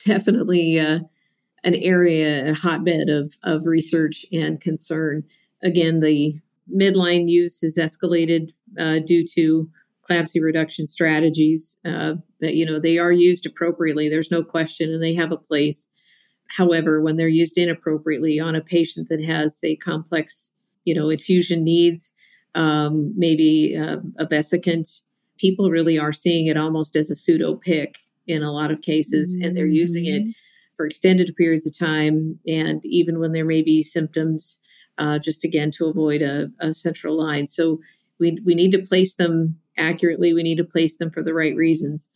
definitely 0.07 0.79
uh, 0.79 1.01
an 1.65 1.75
area, 1.75 2.51
a 2.51 2.55
hotbed 2.55 3.09
of 3.09 3.37
of 3.43 3.67
research 3.67 4.25
and 4.33 4.61
concern. 4.61 5.25
Again, 5.65 5.99
the 5.99 6.41
midline 6.73 7.29
use 7.29 7.65
is 7.65 7.77
escalated 7.77 8.53
uh, 8.79 9.01
due 9.01 9.27
to 9.35 9.69
CLABSI 10.13 10.43
reduction 10.43 10.87
strategies. 10.87 11.79
Uh, 11.85 12.15
that, 12.41 12.55
you 12.55 12.67
know, 12.67 12.79
they 12.81 12.99
are 12.99 13.13
used 13.13 13.47
appropriately. 13.47 14.09
There's 14.09 14.31
no 14.31 14.43
question, 14.43 14.93
and 14.93 15.03
they 15.03 15.15
have 15.15 15.33
a 15.33 15.37
place. 15.37 15.89
However, 16.49 17.01
when 17.01 17.17
they're 17.17 17.29
used 17.29 17.57
inappropriately 17.57 18.39
on 18.39 18.55
a 18.55 18.61
patient 18.61 19.09
that 19.09 19.25
has 19.25 19.61
a 19.65 19.77
complex, 19.77 20.53
you 20.85 20.95
know, 20.95 21.09
infusion 21.09 21.65
needs, 21.65 22.13
um, 22.55 23.15
maybe 23.17 23.77
uh, 23.77 23.99
a 24.19 24.27
vesicant, 24.27 24.89
people 25.39 25.71
really 25.71 25.99
are 25.99 26.13
seeing 26.13 26.47
it 26.47 26.57
almost 26.57 26.95
as 26.95 27.11
a 27.11 27.15
pseudo 27.15 27.57
PICC 27.57 27.97
in 28.27 28.43
a 28.43 28.53
lot 28.53 28.71
of 28.71 28.83
cases, 28.83 29.35
mm-hmm. 29.35 29.47
and 29.47 29.57
they're 29.57 29.67
using 29.67 30.05
it 30.05 30.23
mm-hmm. 30.23 30.31
for 30.77 30.87
extended 30.87 31.35
periods 31.37 31.67
of 31.67 31.77
time, 31.77 32.39
and 32.47 32.85
even 32.85 33.19
when 33.19 33.33
there 33.33 33.45
may 33.45 33.63
be 33.63 33.83
symptoms, 33.83 34.59
uh, 34.99 35.19
just 35.19 35.45
again 35.45 35.71
to 35.71 35.87
avoid 35.87 36.23
a, 36.23 36.51
a 36.61 36.75
central 36.75 37.19
line. 37.19 37.47
So 37.47 37.81
we 38.21 38.39
we 38.45 38.55
need 38.55 38.73
to 38.73 38.83
place 38.83 39.15
them 39.17 39.59
accurately. 39.77 40.33
We 40.33 40.43
need 40.43 40.59
to 40.59 40.65
place 40.65 40.97
them 40.97 41.11
for 41.11 41.23
the 41.23 41.35
right 41.35 41.57
reasons. 41.57 42.11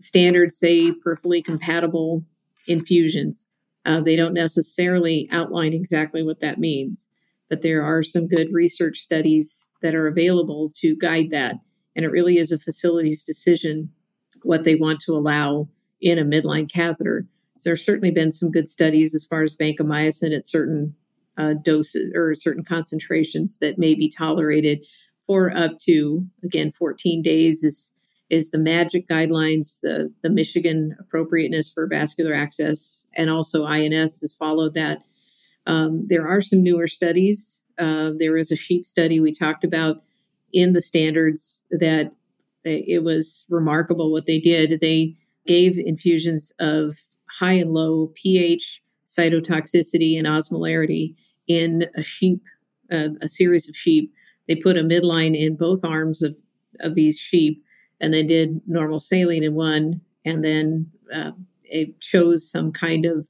Standards 0.00 0.58
say 0.58 0.92
perfectly 1.02 1.42
compatible 1.42 2.24
infusions 2.66 3.46
uh, 3.88 4.02
they 4.02 4.16
don't 4.16 4.34
necessarily 4.34 5.26
outline 5.32 5.72
exactly 5.72 6.22
what 6.22 6.40
that 6.40 6.58
means, 6.58 7.08
but 7.48 7.62
there 7.62 7.82
are 7.82 8.02
some 8.02 8.28
good 8.28 8.48
research 8.52 8.98
studies 8.98 9.70
that 9.80 9.94
are 9.94 10.06
available 10.06 10.70
to 10.80 10.94
guide 10.96 11.30
that. 11.30 11.56
And 11.96 12.04
it 12.04 12.10
really 12.10 12.36
is 12.36 12.52
a 12.52 12.58
facility's 12.58 13.24
decision 13.24 13.90
what 14.42 14.64
they 14.64 14.74
want 14.74 15.00
to 15.00 15.12
allow 15.12 15.68
in 16.02 16.18
a 16.18 16.24
midline 16.24 16.70
catheter. 16.70 17.26
So 17.56 17.70
there's 17.70 17.84
certainly 17.84 18.10
been 18.10 18.30
some 18.30 18.52
good 18.52 18.68
studies 18.68 19.14
as 19.14 19.24
far 19.24 19.42
as 19.42 19.56
vancomycin 19.56 20.36
at 20.36 20.46
certain 20.46 20.94
uh, 21.38 21.54
doses 21.54 22.12
or 22.14 22.34
certain 22.34 22.64
concentrations 22.64 23.58
that 23.58 23.78
may 23.78 23.94
be 23.94 24.10
tolerated 24.10 24.84
for 25.28 25.56
up 25.56 25.78
to, 25.80 26.26
again, 26.42 26.72
14 26.72 27.22
days 27.22 27.62
is 27.62 27.92
is 28.30 28.50
the 28.50 28.58
MAGIC 28.58 29.06
guidelines, 29.08 29.80
the, 29.80 30.12
the 30.22 30.28
Michigan 30.28 30.94
appropriateness 31.00 31.70
for 31.70 31.86
vascular 31.86 32.34
access, 32.34 33.06
and 33.14 33.30
also 33.30 33.64
INS 33.64 34.20
has 34.20 34.34
followed 34.34 34.74
that. 34.74 35.02
Um, 35.66 36.04
there 36.08 36.28
are 36.28 36.42
some 36.42 36.62
newer 36.62 36.88
studies. 36.88 37.62
Uh, 37.78 38.10
there 38.18 38.36
is 38.36 38.52
a 38.52 38.56
sheep 38.56 38.84
study 38.84 39.18
we 39.18 39.32
talked 39.32 39.64
about 39.64 40.02
in 40.52 40.74
the 40.74 40.82
standards 40.82 41.64
that 41.70 42.12
it 42.64 43.02
was 43.02 43.46
remarkable 43.48 44.12
what 44.12 44.26
they 44.26 44.40
did. 44.40 44.80
They 44.80 45.16
gave 45.46 45.78
infusions 45.78 46.52
of 46.58 46.96
high 47.30 47.54
and 47.54 47.72
low 47.72 48.12
pH, 48.14 48.82
cytotoxicity, 49.08 50.18
and 50.18 50.26
osmolarity 50.26 51.14
in 51.46 51.86
a 51.96 52.02
sheep, 52.02 52.42
uh, 52.92 53.08
a 53.22 53.28
series 53.28 53.68
of 53.68 53.76
sheep. 53.76 54.12
They 54.48 54.56
put 54.56 54.78
a 54.78 54.82
midline 54.82 55.38
in 55.38 55.56
both 55.56 55.84
arms 55.84 56.22
of, 56.22 56.34
of 56.80 56.94
these 56.94 57.18
sheep 57.18 57.62
and 58.00 58.14
they 58.14 58.22
did 58.22 58.60
normal 58.66 59.00
saline 59.00 59.44
in 59.44 59.54
one, 59.54 60.00
and 60.24 60.44
then 60.44 60.90
uh, 61.12 61.32
it 61.64 62.00
chose 62.00 62.48
some 62.48 62.72
kind 62.72 63.06
of 63.06 63.28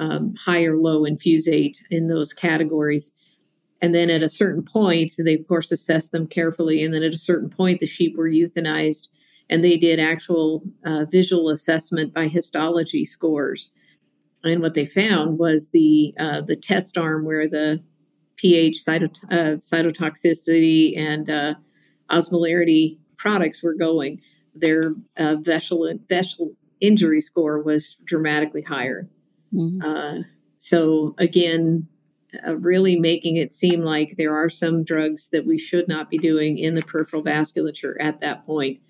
um, 0.00 0.34
high 0.36 0.64
or 0.64 0.76
low 0.76 1.04
infusate 1.04 1.82
in 1.90 2.08
those 2.08 2.32
categories. 2.32 3.12
And 3.80 3.94
then 3.94 4.10
at 4.10 4.22
a 4.22 4.28
certain 4.28 4.62
point, 4.62 5.12
they 5.18 5.34
of 5.34 5.48
course 5.48 5.72
assessed 5.72 6.12
them 6.12 6.26
carefully. 6.26 6.84
And 6.84 6.94
then 6.94 7.02
at 7.02 7.14
a 7.14 7.18
certain 7.18 7.48
point, 7.48 7.80
the 7.80 7.86
sheep 7.86 8.16
were 8.16 8.28
euthanized, 8.28 9.08
and 9.48 9.64
they 9.64 9.76
did 9.76 9.98
actual 9.98 10.62
uh, 10.84 11.04
visual 11.10 11.48
assessment 11.48 12.14
by 12.14 12.28
histology 12.28 13.04
scores. 13.04 13.72
And 14.44 14.60
what 14.60 14.74
they 14.74 14.86
found 14.86 15.38
was 15.38 15.70
the 15.70 16.14
uh, 16.18 16.42
the 16.42 16.56
test 16.56 16.98
arm 16.98 17.24
where 17.24 17.48
the 17.48 17.82
pH, 18.42 18.84
cytot- 18.84 19.22
uh, 19.30 19.56
cytotoxicity, 19.58 20.98
and 20.98 21.30
uh, 21.30 21.54
osmolarity 22.10 22.98
products 23.16 23.62
were 23.62 23.74
going, 23.74 24.20
their 24.52 24.92
uh, 25.16 25.36
vessel 25.36 25.88
vessel 26.08 26.52
injury 26.80 27.20
score 27.20 27.62
was 27.62 27.96
dramatically 28.04 28.62
higher. 28.62 29.08
Mm-hmm. 29.54 29.88
Uh, 29.88 30.22
so 30.56 31.14
again, 31.18 31.86
uh, 32.46 32.56
really 32.56 32.98
making 32.98 33.36
it 33.36 33.52
seem 33.52 33.82
like 33.82 34.16
there 34.18 34.34
are 34.34 34.48
some 34.48 34.82
drugs 34.82 35.28
that 35.28 35.46
we 35.46 35.58
should 35.58 35.86
not 35.86 36.10
be 36.10 36.18
doing 36.18 36.58
in 36.58 36.74
the 36.74 36.82
peripheral 36.82 37.22
vasculature 37.22 37.94
at 38.00 38.20
that 38.20 38.44
point. 38.44 38.80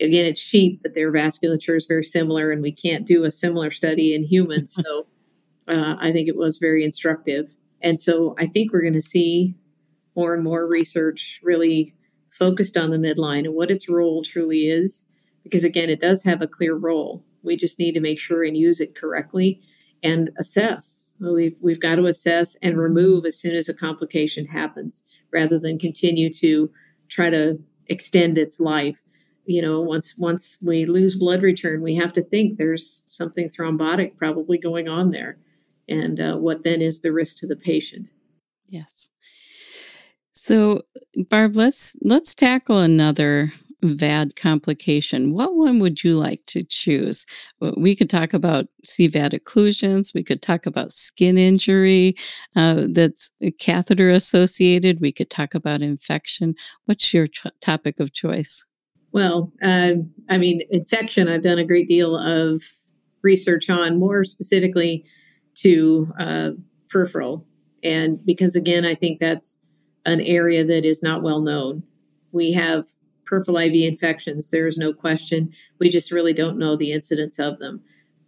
Again, 0.00 0.24
it's 0.24 0.40
sheep, 0.40 0.80
but 0.82 0.94
their 0.94 1.12
vasculature 1.12 1.76
is 1.76 1.86
very 1.86 2.04
similar, 2.04 2.52
and 2.52 2.62
we 2.62 2.72
can't 2.72 3.06
do 3.06 3.24
a 3.24 3.30
similar 3.32 3.72
study 3.72 4.14
in 4.14 4.22
humans. 4.22 4.72
so 4.84 5.06
uh, 5.66 5.96
I 5.98 6.12
think 6.12 6.28
it 6.28 6.36
was 6.36 6.58
very 6.58 6.84
instructive. 6.84 7.48
And 7.82 7.98
so 7.98 8.34
I 8.38 8.46
think 8.46 8.72
we're 8.72 8.82
going 8.82 8.92
to 8.94 9.02
see 9.02 9.54
more 10.16 10.34
and 10.34 10.44
more 10.44 10.68
research 10.68 11.40
really 11.42 11.94
focused 12.28 12.76
on 12.76 12.90
the 12.90 12.96
midline 12.96 13.44
and 13.44 13.54
what 13.54 13.70
its 13.70 13.88
role 13.88 14.22
truly 14.22 14.68
is. 14.68 15.06
Because 15.42 15.64
again, 15.64 15.88
it 15.88 16.00
does 16.00 16.22
have 16.24 16.42
a 16.42 16.46
clear 16.46 16.74
role. 16.74 17.24
We 17.42 17.56
just 17.56 17.78
need 17.78 17.92
to 17.92 18.00
make 18.00 18.18
sure 18.18 18.42
and 18.44 18.56
use 18.56 18.80
it 18.80 18.94
correctly 18.94 19.60
and 20.02 20.30
assess. 20.38 21.14
We've, 21.20 21.56
we've 21.60 21.80
got 21.80 21.96
to 21.96 22.06
assess 22.06 22.56
and 22.62 22.78
remove 22.78 23.24
as 23.24 23.38
soon 23.38 23.54
as 23.54 23.68
a 23.68 23.74
complication 23.74 24.46
happens 24.46 25.04
rather 25.32 25.58
than 25.58 25.78
continue 25.78 26.32
to 26.34 26.70
try 27.08 27.30
to 27.30 27.58
extend 27.86 28.38
its 28.38 28.60
life. 28.60 29.02
You 29.46 29.62
know, 29.62 29.80
once 29.80 30.14
once 30.16 30.58
we 30.62 30.86
lose 30.86 31.16
blood 31.16 31.42
return, 31.42 31.82
we 31.82 31.96
have 31.96 32.12
to 32.12 32.22
think 32.22 32.56
there's 32.56 33.02
something 33.08 33.48
thrombotic 33.48 34.16
probably 34.16 34.58
going 34.58 34.88
on 34.88 35.10
there. 35.10 35.38
And 35.90 36.20
uh, 36.20 36.36
what 36.36 36.64
then 36.64 36.80
is 36.80 37.00
the 37.00 37.12
risk 37.12 37.38
to 37.38 37.46
the 37.46 37.56
patient? 37.56 38.08
Yes. 38.68 39.08
So, 40.32 40.82
Barb, 41.28 41.56
let's 41.56 41.96
let's 42.02 42.34
tackle 42.34 42.78
another 42.78 43.52
VAD 43.82 44.36
complication. 44.36 45.32
What 45.32 45.56
one 45.56 45.80
would 45.80 46.04
you 46.04 46.12
like 46.12 46.44
to 46.46 46.62
choose? 46.62 47.26
We 47.76 47.96
could 47.96 48.10
talk 48.10 48.32
about 48.32 48.66
CVAD 48.86 49.32
occlusions. 49.32 50.14
We 50.14 50.22
could 50.22 50.42
talk 50.42 50.66
about 50.66 50.92
skin 50.92 51.38
injury 51.38 52.14
uh, 52.56 52.86
that's 52.90 53.30
catheter 53.58 54.10
associated. 54.10 55.00
We 55.00 55.12
could 55.12 55.30
talk 55.30 55.54
about 55.54 55.82
infection. 55.82 56.54
What's 56.84 57.12
your 57.12 57.26
topic 57.60 58.00
of 58.00 58.12
choice? 58.12 58.64
Well, 59.12 59.52
uh, 59.62 59.94
I 60.28 60.38
mean, 60.38 60.62
infection, 60.70 61.26
I've 61.26 61.42
done 61.42 61.58
a 61.58 61.64
great 61.64 61.88
deal 61.88 62.16
of 62.16 62.62
research 63.22 63.68
on, 63.68 63.98
more 63.98 64.24
specifically 64.24 65.04
to 65.62 66.12
uh, 66.18 66.50
peripheral. 66.88 67.46
And 67.82 68.24
because, 68.24 68.56
again, 68.56 68.84
I 68.84 68.94
think 68.94 69.18
that's 69.18 69.58
an 70.04 70.20
area 70.20 70.64
that 70.64 70.84
is 70.84 71.02
not 71.02 71.22
well 71.22 71.40
known. 71.40 71.82
We 72.32 72.52
have 72.52 72.86
peripheral 73.24 73.58
IV 73.58 73.74
infections. 73.74 74.50
There 74.50 74.66
is 74.66 74.78
no 74.78 74.92
question. 74.92 75.52
We 75.78 75.88
just 75.88 76.10
really 76.10 76.32
don't 76.32 76.58
know 76.58 76.76
the 76.76 76.92
incidence 76.92 77.38
of 77.38 77.58
them. 77.58 77.82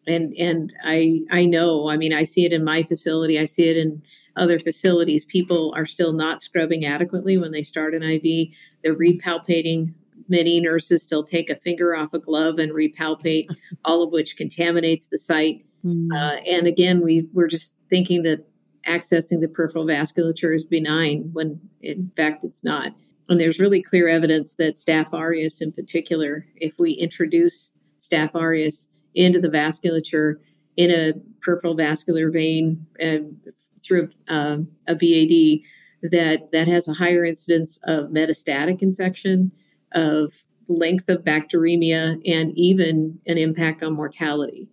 And 0.06 0.34
and 0.34 0.72
I 0.84 1.20
I 1.30 1.44
know. 1.44 1.88
I 1.88 1.96
mean, 1.96 2.12
I 2.12 2.24
see 2.24 2.44
it 2.44 2.52
in 2.52 2.64
my 2.64 2.82
facility. 2.82 3.38
I 3.38 3.44
see 3.44 3.68
it 3.68 3.76
in 3.76 4.02
other 4.36 4.58
facilities. 4.58 5.24
People 5.24 5.72
are 5.76 5.86
still 5.86 6.12
not 6.12 6.42
scrubbing 6.42 6.84
adequately 6.84 7.36
when 7.36 7.52
they 7.52 7.62
start 7.62 7.94
an 7.94 8.02
IV. 8.02 8.48
They're 8.82 8.94
repalpating. 8.94 9.94
Many 10.28 10.60
nurses 10.60 11.02
still 11.02 11.24
take 11.24 11.50
a 11.50 11.56
finger 11.56 11.94
off 11.94 12.14
a 12.14 12.18
glove 12.18 12.58
and 12.58 12.72
repalpate, 12.72 13.48
all 13.84 14.02
of 14.02 14.12
which 14.12 14.36
contaminates 14.36 15.08
the 15.08 15.18
site. 15.18 15.64
Mm-hmm. 15.84 16.12
Uh, 16.12 16.36
and 16.46 16.66
again, 16.66 17.02
we 17.02 17.28
we're 17.32 17.48
just 17.48 17.74
thinking 17.90 18.22
that 18.22 18.46
accessing 18.86 19.40
the 19.40 19.48
peripheral 19.48 19.86
vasculature 19.86 20.54
is 20.54 20.64
benign 20.64 21.30
when 21.32 21.60
in 21.80 22.10
fact 22.16 22.44
it's 22.44 22.64
not. 22.64 22.92
And 23.28 23.40
there's 23.40 23.60
really 23.60 23.82
clear 23.82 24.08
evidence 24.08 24.56
that 24.56 24.74
Staph 24.74 25.12
aureus, 25.12 25.60
in 25.60 25.72
particular, 25.72 26.46
if 26.56 26.78
we 26.78 26.92
introduce 26.92 27.70
Staph 28.00 28.34
aureus 28.34 28.88
into 29.14 29.40
the 29.40 29.48
vasculature 29.48 30.34
in 30.76 30.90
a 30.90 31.12
peripheral 31.40 31.74
vascular 31.74 32.30
vein 32.30 32.86
and 32.98 33.36
through 33.82 34.10
uh, 34.28 34.58
a 34.86 34.94
VAD, 34.94 35.62
that 36.02 36.50
that 36.52 36.68
has 36.68 36.88
a 36.88 36.94
higher 36.94 37.24
incidence 37.24 37.78
of 37.84 38.10
metastatic 38.10 38.82
infection, 38.82 39.52
of 39.92 40.32
length 40.68 41.08
of 41.08 41.24
bacteremia, 41.24 42.20
and 42.26 42.52
even 42.56 43.20
an 43.26 43.38
impact 43.38 43.82
on 43.82 43.94
mortality. 43.94 44.68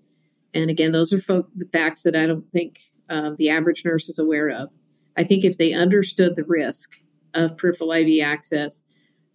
And 0.54 0.70
again, 0.70 0.92
those 0.92 1.14
are 1.14 1.20
folk, 1.20 1.50
the 1.56 1.66
facts 1.66 2.04
that 2.04 2.16
I 2.16 2.26
don't 2.26 2.50
think 2.52 2.80
uh, 3.10 3.32
the 3.38 3.50
average 3.50 3.84
nurse 3.86 4.10
is 4.10 4.20
aware 4.20 4.50
of. 4.50 4.72
I 5.18 5.24
think 5.24 5.44
if 5.44 5.58
they 5.58 5.74
understood 5.74 6.36
the 6.36 6.44
risk 6.44 6.94
of 7.34 7.58
peripheral 7.58 7.92
IV 7.92 8.24
access, 8.24 8.84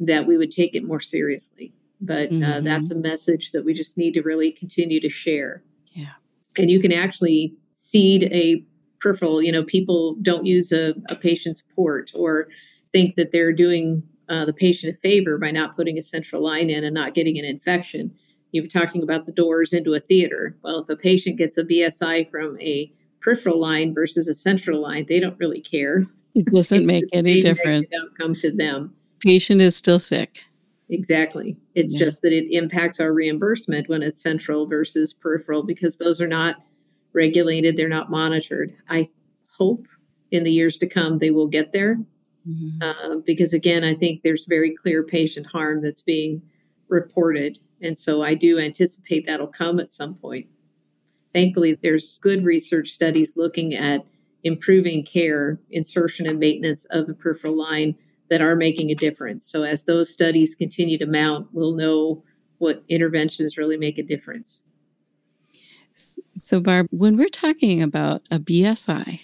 that 0.01 0.27
we 0.27 0.37
would 0.37 0.51
take 0.51 0.75
it 0.75 0.85
more 0.85 1.01
seriously. 1.01 1.73
But 2.01 2.29
uh, 2.29 2.33
mm-hmm. 2.33 2.65
that's 2.65 2.91
a 2.91 2.97
message 2.97 3.53
that 3.53 3.65
we 3.65 3.75
just 3.75 3.97
need 3.97 4.13
to 4.15 4.23
really 4.23 4.51
continue 4.51 5.01
to 5.01 5.11
share. 5.11 5.63
Yeah. 5.93 6.13
And 6.59 6.71
you 6.71 6.81
can 6.81 6.93
actually 6.93 7.55
seed 7.73 8.25
a 8.25 8.65
peripheral, 9.01 9.43
you 9.43 9.53
know, 9.53 9.63
people 9.63 10.17
don't 10.23 10.47
use 10.47 10.73
a, 10.73 10.95
a 11.09 11.17
patient's 11.17 11.63
port 11.75 12.11
or 12.15 12.49
think 12.93 13.15
that 13.17 13.33
they're 13.33 13.53
doing 13.53 14.03
uh, 14.29 14.45
the 14.45 14.53
patient 14.53 14.97
a 14.97 14.99
favor 15.01 15.37
by 15.39 15.51
not 15.51 15.77
putting 15.77 15.99
a 15.99 16.03
central 16.03 16.43
line 16.43 16.71
in 16.71 16.85
and 16.85 16.95
not 16.95 17.15
getting 17.15 17.39
an 17.39 17.45
infection. 17.45 18.15
You 18.55 18.63
were 18.63 18.69
talking 18.69 19.03
about 19.03 19.27
the 19.27 19.33
doors 19.33 19.73
into 19.73 19.95
a 19.95 20.01
theater. 20.01 20.57
Well, 20.63 20.79
if 20.79 20.89
a 20.89 20.95
patient 20.95 21.39
gets 21.39 21.59
a 21.59 21.65
BSI 21.65 22.31
from 22.31 22.57
a 22.61 22.89
peripheral 23.21 23.59
line 23.59 23.93
versus 23.93 24.29
a 24.29 24.35
central 24.35 24.81
line, 24.81 25.07
they 25.09 25.19
don't 25.19 25.37
really 25.41 25.61
care. 25.61 26.07
It 26.37 26.47
doesn't 26.53 26.87
make 26.87 27.03
any 27.13 27.41
difference. 27.41 27.91
Outcome 28.01 28.37
to 28.37 28.53
them. 28.53 28.95
Patient 29.19 29.61
is 29.61 29.75
still 29.75 29.99
sick. 29.99 30.45
exactly. 30.89 31.57
It's 31.75 31.95
yeah. 31.95 31.99
just 31.99 32.23
that 32.23 32.33
it 32.33 32.47
impacts 32.55 33.01
our 33.01 33.13
reimbursement 33.13 33.89
when 33.89 34.05
it's 34.05 34.23
central 34.23 34.69
versus 34.69 35.13
peripheral 35.13 35.65
because 35.65 35.97
those 35.97 36.21
are 36.21 36.29
not 36.29 36.59
regulated, 37.13 37.77
they're 37.77 37.89
not 37.89 38.09
monitored. 38.09 38.73
I 38.89 39.09
hope 39.59 39.89
in 40.31 40.45
the 40.45 40.53
years 40.53 40.77
to 40.77 40.87
come 40.87 41.19
they 41.19 41.33
will 41.33 41.49
get 41.49 41.73
there. 41.73 41.97
Mm-hmm. 42.49 42.83
Uh, 42.83 43.17
because 43.27 43.53
again, 43.53 43.83
I 43.83 43.95
think 43.95 44.23
there's 44.23 44.47
very 44.47 44.77
clear 44.77 45.03
patient 45.03 45.49
harm 45.49 45.83
that's 45.83 46.03
being 46.03 46.41
reported. 46.87 47.59
And 47.85 47.97
so 47.97 48.23
I 48.23 48.35
do 48.35 48.59
anticipate 48.59 49.27
that'll 49.27 49.47
come 49.47 49.79
at 49.79 49.93
some 49.93 50.15
point. 50.15 50.47
Thankfully, 51.35 51.79
there's 51.83 52.19
good 52.19 52.45
research 52.45 52.89
studies 52.89 53.37
looking 53.37 53.75
at 53.75 54.07
improving 54.43 55.05
care, 55.05 55.61
insertion, 55.71 56.27
and 56.27 56.39
maintenance 56.39 56.87
of 56.87 57.07
the 57.07 57.15
peripheral 57.15 57.57
line 57.57 57.95
that 58.31 58.41
are 58.41 58.57
making 58.57 58.91
a 58.91 58.95
difference. 58.95 59.47
So 59.47 59.63
as 59.65 59.85
those 59.85 60.11
studies 60.11 60.55
continue 60.55 60.97
to 60.99 61.07
mount, 61.07 61.49
we'll 61.53 61.75
know 61.75 62.25
what 62.59 62.83
interventions 62.89 63.59
really 63.59 63.77
make 63.77 63.99
a 63.99 64.03
difference. 64.03 64.63
So, 65.93 66.61
Barb, 66.61 66.89
when 66.91 67.17
we're 67.17 67.29
talking 67.29 67.83
about 67.83 68.23
a 68.31 68.39
BSI 68.39 69.21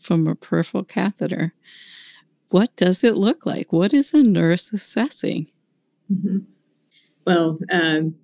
from 0.00 0.26
a 0.26 0.34
peripheral 0.34 0.84
catheter, 0.84 1.54
what 2.50 2.74
does 2.76 3.04
it 3.04 3.16
look 3.16 3.44
like? 3.44 3.72
What 3.72 3.92
is 3.92 4.14
a 4.14 4.22
nurse 4.22 4.72
assessing? 4.72 5.48
Mm-hmm. 6.10 6.38
Well, 7.28 7.58
um, 7.70 8.14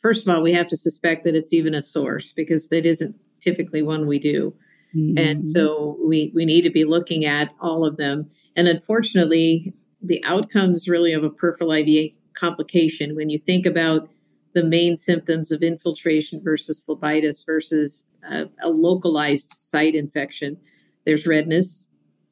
first 0.00 0.26
of 0.26 0.34
all, 0.34 0.42
we 0.42 0.52
have 0.52 0.68
to 0.68 0.76
suspect 0.76 1.24
that 1.24 1.34
it's 1.34 1.52
even 1.52 1.74
a 1.74 1.82
source 1.82 2.32
because 2.32 2.68
that 2.70 2.86
isn't 2.86 3.14
typically 3.40 3.82
one 3.82 4.06
we 4.06 4.18
do. 4.18 4.54
Mm-hmm. 4.96 5.18
And 5.18 5.44
so 5.44 5.98
we, 6.02 6.32
we 6.34 6.46
need 6.46 6.62
to 6.62 6.70
be 6.70 6.84
looking 6.84 7.26
at 7.26 7.52
all 7.60 7.84
of 7.84 7.98
them. 7.98 8.30
And 8.56 8.68
unfortunately, 8.68 9.74
the 10.02 10.24
outcomes 10.24 10.88
really 10.88 11.12
of 11.12 11.24
a 11.24 11.30
peripheral 11.30 11.72
IVA 11.72 12.14
complication, 12.34 13.14
when 13.14 13.28
you 13.28 13.38
think 13.38 13.66
about 13.66 14.08
the 14.54 14.64
main 14.64 14.96
symptoms 14.96 15.52
of 15.52 15.62
infiltration 15.62 16.40
versus 16.42 16.82
phlebitis 16.86 17.44
versus 17.44 18.04
a, 18.30 18.46
a 18.62 18.70
localized 18.70 19.52
site 19.56 19.94
infection, 19.94 20.56
there's 21.04 21.26
redness, 21.26 21.90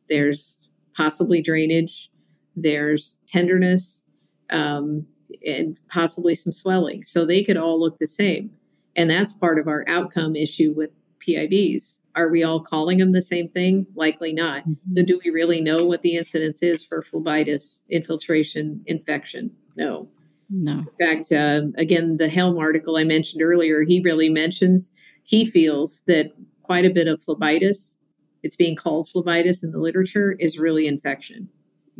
there's 0.08 0.58
possibly 0.96 1.42
drainage, 1.42 2.10
there's 2.56 3.18
tenderness, 3.26 4.04
um, 4.50 5.06
and 5.46 5.78
possibly 5.88 6.34
some 6.34 6.52
swelling. 6.52 7.04
So 7.04 7.24
they 7.24 7.42
could 7.42 7.56
all 7.56 7.80
look 7.80 7.98
the 7.98 8.06
same. 8.06 8.50
And 8.96 9.10
that's 9.10 9.32
part 9.32 9.58
of 9.58 9.68
our 9.68 9.84
outcome 9.88 10.36
issue 10.36 10.74
with 10.76 10.90
PIVs. 11.26 12.00
Are 12.16 12.28
we 12.28 12.42
all 12.42 12.60
calling 12.60 12.98
them 12.98 13.12
the 13.12 13.22
same 13.22 13.48
thing? 13.48 13.86
Likely 13.94 14.32
not. 14.32 14.62
Mm-hmm. 14.62 14.88
So, 14.88 15.02
do 15.02 15.20
we 15.24 15.30
really 15.30 15.60
know 15.60 15.84
what 15.84 16.02
the 16.02 16.16
incidence 16.16 16.62
is 16.62 16.84
for 16.84 17.02
phlebitis 17.02 17.82
infiltration 17.88 18.82
infection? 18.86 19.52
No. 19.76 20.08
No. 20.48 20.84
In 20.98 21.06
fact, 21.06 21.30
uh, 21.30 21.68
again, 21.76 22.16
the 22.16 22.28
Helm 22.28 22.58
article 22.58 22.96
I 22.96 23.04
mentioned 23.04 23.42
earlier, 23.42 23.82
he 23.82 24.00
really 24.00 24.28
mentions 24.28 24.90
he 25.22 25.44
feels 25.44 26.02
that 26.08 26.32
quite 26.62 26.84
a 26.84 26.90
bit 26.90 27.06
of 27.06 27.20
phlebitis, 27.20 27.96
it's 28.42 28.56
being 28.56 28.74
called 28.74 29.08
phlebitis 29.08 29.62
in 29.62 29.70
the 29.70 29.78
literature, 29.78 30.32
is 30.40 30.58
really 30.58 30.88
infection. 30.88 31.48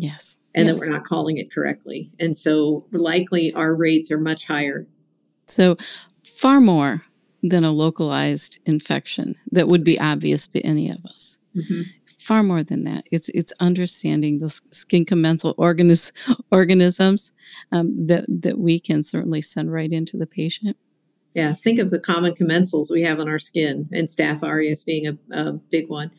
Yes. 0.01 0.39
And 0.55 0.67
yes. 0.67 0.81
that 0.81 0.81
we're 0.81 0.97
not 0.97 1.05
calling 1.05 1.37
it 1.37 1.53
correctly. 1.53 2.11
And 2.19 2.37
so 2.37 2.87
likely 2.91 3.53
our 3.53 3.75
rates 3.75 4.11
are 4.11 4.19
much 4.19 4.47
higher. 4.47 4.87
So 5.47 5.77
far 6.25 6.61
more 6.61 7.03
than 7.43 7.65
a 7.65 7.71
localized 7.71 8.59
infection 8.65 9.37
that 9.53 9.69
would 9.69 9.85
be 9.85 10.01
obvious 10.01 10.49
to 10.49 10.61
any 10.63 10.91
of 10.91 11.05
us. 11.05 11.39
Mm-hmm. 11.55 11.83
Far 12.19 12.43
more 12.43 12.63
than 12.63 12.85
that. 12.85 13.05
It's 13.11 13.29
it's 13.31 13.53
understanding 13.61 14.39
those 14.39 14.63
skin 14.71 15.05
commensal 15.05 15.55
organis- 15.57 16.13
organisms 16.53 17.33
um, 17.73 18.07
that 18.07 18.25
that 18.29 18.59
we 18.59 18.79
can 18.79 19.03
certainly 19.03 19.41
send 19.41 19.73
right 19.73 19.91
into 19.91 20.17
the 20.17 20.27
patient. 20.27 20.77
Yeah, 21.35 21.53
think 21.55 21.79
of 21.79 21.91
the 21.91 21.99
common 21.99 22.35
commensals 22.35 22.91
we 22.91 23.03
have 23.03 23.19
on 23.19 23.29
our 23.29 23.39
skin, 23.39 23.89
and 23.93 24.09
staph 24.09 24.43
aureus 24.43 24.85
being 24.85 25.07
a, 25.07 25.19
a 25.33 25.53
big 25.53 25.89
one. 25.89 26.11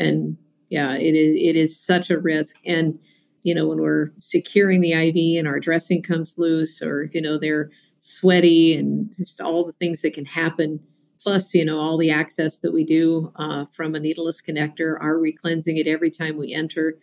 And 0.00 0.36
yeah, 0.68 0.94
it 0.94 1.14
is 1.14 1.36
it 1.40 1.54
is 1.54 1.78
such 1.78 2.10
a 2.10 2.18
risk. 2.18 2.56
And 2.64 2.98
you 3.42 3.54
know, 3.54 3.66
when 3.66 3.80
we're 3.80 4.12
securing 4.18 4.80
the 4.80 4.92
IV 4.92 5.38
and 5.38 5.48
our 5.48 5.60
dressing 5.60 6.02
comes 6.02 6.36
loose, 6.38 6.82
or 6.82 7.10
you 7.12 7.20
know, 7.20 7.38
they're 7.38 7.70
sweaty 7.98 8.74
and 8.74 9.14
just 9.16 9.40
all 9.40 9.64
the 9.64 9.72
things 9.72 10.02
that 10.02 10.14
can 10.14 10.24
happen. 10.24 10.80
Plus, 11.22 11.54
you 11.54 11.64
know, 11.64 11.78
all 11.78 11.96
the 11.96 12.10
access 12.10 12.58
that 12.60 12.72
we 12.72 12.84
do 12.84 13.32
uh, 13.36 13.64
from 13.72 13.94
a 13.94 14.00
needleless 14.00 14.42
connector. 14.42 14.96
Are 15.00 15.20
we 15.20 15.32
cleansing 15.32 15.76
it 15.76 15.86
every 15.86 16.10
time 16.10 16.36
we 16.36 16.52
enter? 16.52 16.98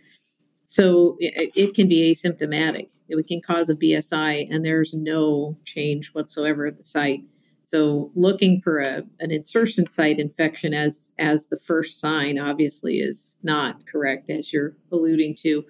So 0.66 1.16
it, 1.20 1.52
it 1.56 1.74
can 1.74 1.88
be 1.88 2.12
asymptomatic. 2.12 2.90
It 3.08 3.28
can 3.28 3.42
cause 3.42 3.70
a 3.70 3.76
BSI, 3.76 4.54
and 4.54 4.64
there's 4.64 4.94
no 4.94 5.58
change 5.66 6.14
whatsoever 6.14 6.68
at 6.68 6.78
the 6.78 6.84
site. 6.84 7.24
So 7.64 8.12
looking 8.14 8.62
for 8.62 8.80
a, 8.80 9.04
an 9.20 9.32
insertion 9.32 9.88
site 9.88 10.20
infection 10.20 10.74
as 10.74 11.14
as 11.18 11.48
the 11.48 11.60
first 11.60 12.00
sign 12.00 12.40
obviously 12.40 12.96
is 12.98 13.38
not 13.42 13.86
correct, 13.88 14.30
as 14.30 14.52
you're 14.52 14.76
alluding 14.92 15.36
to. 15.42 15.64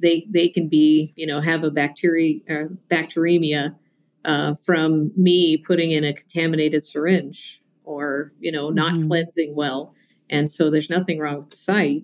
They 0.00 0.26
they 0.28 0.48
can 0.48 0.68
be 0.68 1.12
you 1.16 1.26
know 1.26 1.40
have 1.40 1.64
a 1.64 1.70
bacteria 1.70 2.40
uh, 2.48 2.68
bacteremia 2.90 3.76
uh, 4.24 4.54
from 4.64 5.12
me 5.16 5.56
putting 5.56 5.92
in 5.92 6.04
a 6.04 6.12
contaminated 6.12 6.84
syringe 6.84 7.60
or 7.84 8.32
you 8.38 8.52
know 8.52 8.70
not 8.70 8.92
mm-hmm. 8.92 9.08
cleansing 9.08 9.54
well. 9.54 9.94
And 10.28 10.50
so 10.50 10.70
there's 10.70 10.90
nothing 10.90 11.18
wrong 11.18 11.38
with 11.38 11.50
the 11.50 11.56
site. 11.56 12.02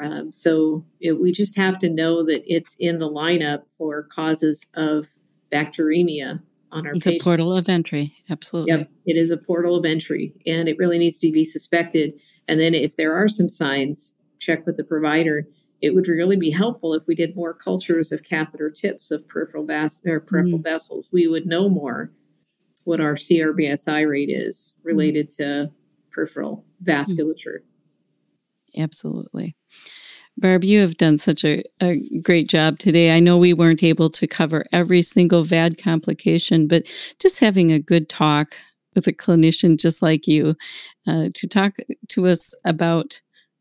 Um, 0.00 0.32
so 0.32 0.84
it, 1.00 1.20
we 1.20 1.32
just 1.32 1.56
have 1.56 1.78
to 1.80 1.90
know 1.90 2.24
that 2.24 2.42
it's 2.46 2.76
in 2.78 2.98
the 2.98 3.10
lineup 3.10 3.64
for 3.76 4.04
causes 4.04 4.66
of 4.74 5.06
bacteremia 5.52 6.40
on 6.72 6.86
our 6.86 6.94
it's 6.94 7.06
a 7.06 7.18
portal 7.20 7.52
of 7.56 7.68
entry. 7.68 8.12
Absolutely. 8.28 8.72
Yep. 8.72 8.90
It 9.06 9.16
is 9.16 9.30
a 9.30 9.36
portal 9.36 9.76
of 9.76 9.84
entry 9.84 10.34
and 10.46 10.68
it 10.68 10.76
really 10.78 10.98
needs 10.98 11.18
to 11.20 11.30
be 11.30 11.44
suspected. 11.44 12.12
And 12.48 12.60
then 12.60 12.74
if 12.74 12.96
there 12.96 13.14
are 13.14 13.28
some 13.28 13.48
signs 13.48 14.14
check 14.40 14.66
with 14.66 14.76
the 14.76 14.84
provider 14.84 15.46
it 15.80 15.94
would 15.94 16.08
really 16.08 16.36
be 16.36 16.50
helpful 16.50 16.94
if 16.94 17.06
we 17.06 17.14
did 17.14 17.36
more 17.36 17.52
cultures 17.52 18.12
of 18.12 18.22
catheter 18.22 18.70
tips 18.70 19.10
of 19.10 19.28
peripheral 19.28 19.66
vas- 19.66 20.02
or 20.06 20.20
peripheral 20.20 20.58
mm. 20.58 20.64
vessels. 20.64 21.10
We 21.12 21.26
would 21.26 21.46
know 21.46 21.68
more 21.68 22.10
what 22.84 23.00
our 23.00 23.14
CRBSI 23.14 24.08
rate 24.08 24.30
is 24.30 24.74
related 24.82 25.30
mm. 25.30 25.36
to 25.36 25.70
peripheral 26.10 26.64
vasculature. 26.82 27.58
Absolutely. 28.76 29.56
Barb, 30.36 30.64
you 30.64 30.80
have 30.80 30.96
done 30.96 31.16
such 31.18 31.44
a, 31.44 31.62
a, 31.80 32.00
great 32.20 32.48
job 32.48 32.78
today. 32.78 33.14
I 33.14 33.20
know 33.20 33.38
we 33.38 33.52
weren't 33.52 33.84
able 33.84 34.10
to 34.10 34.26
cover 34.26 34.64
every 34.72 35.00
single 35.00 35.44
VAD 35.44 35.78
complication, 35.78 36.66
but 36.66 36.84
just 37.20 37.38
having 37.38 37.70
a 37.70 37.78
good 37.78 38.08
talk 38.08 38.56
with 38.96 39.06
a 39.06 39.12
clinician 39.12 39.78
just 39.78 40.02
like 40.02 40.26
you 40.26 40.56
uh, 41.06 41.28
to 41.34 41.48
talk 41.48 41.74
to 42.08 42.26
us 42.26 42.52
about 42.64 43.20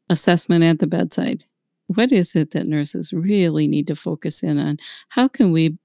assessment 0.09 0.63
at 0.63 0.79
the 0.79 0.87
bedside 0.87 1.45
what 1.87 2.11
is 2.11 2.35
it 2.35 2.51
that 2.51 2.67
nurses 2.67 3.13
really 3.13 3.67
need 3.67 3.87
to 3.87 3.95
focus 3.95 4.43
in 4.43 4.57
on? 4.57 4.77
How 5.09 5.27
can 5.27 5.51
we 5.51 5.77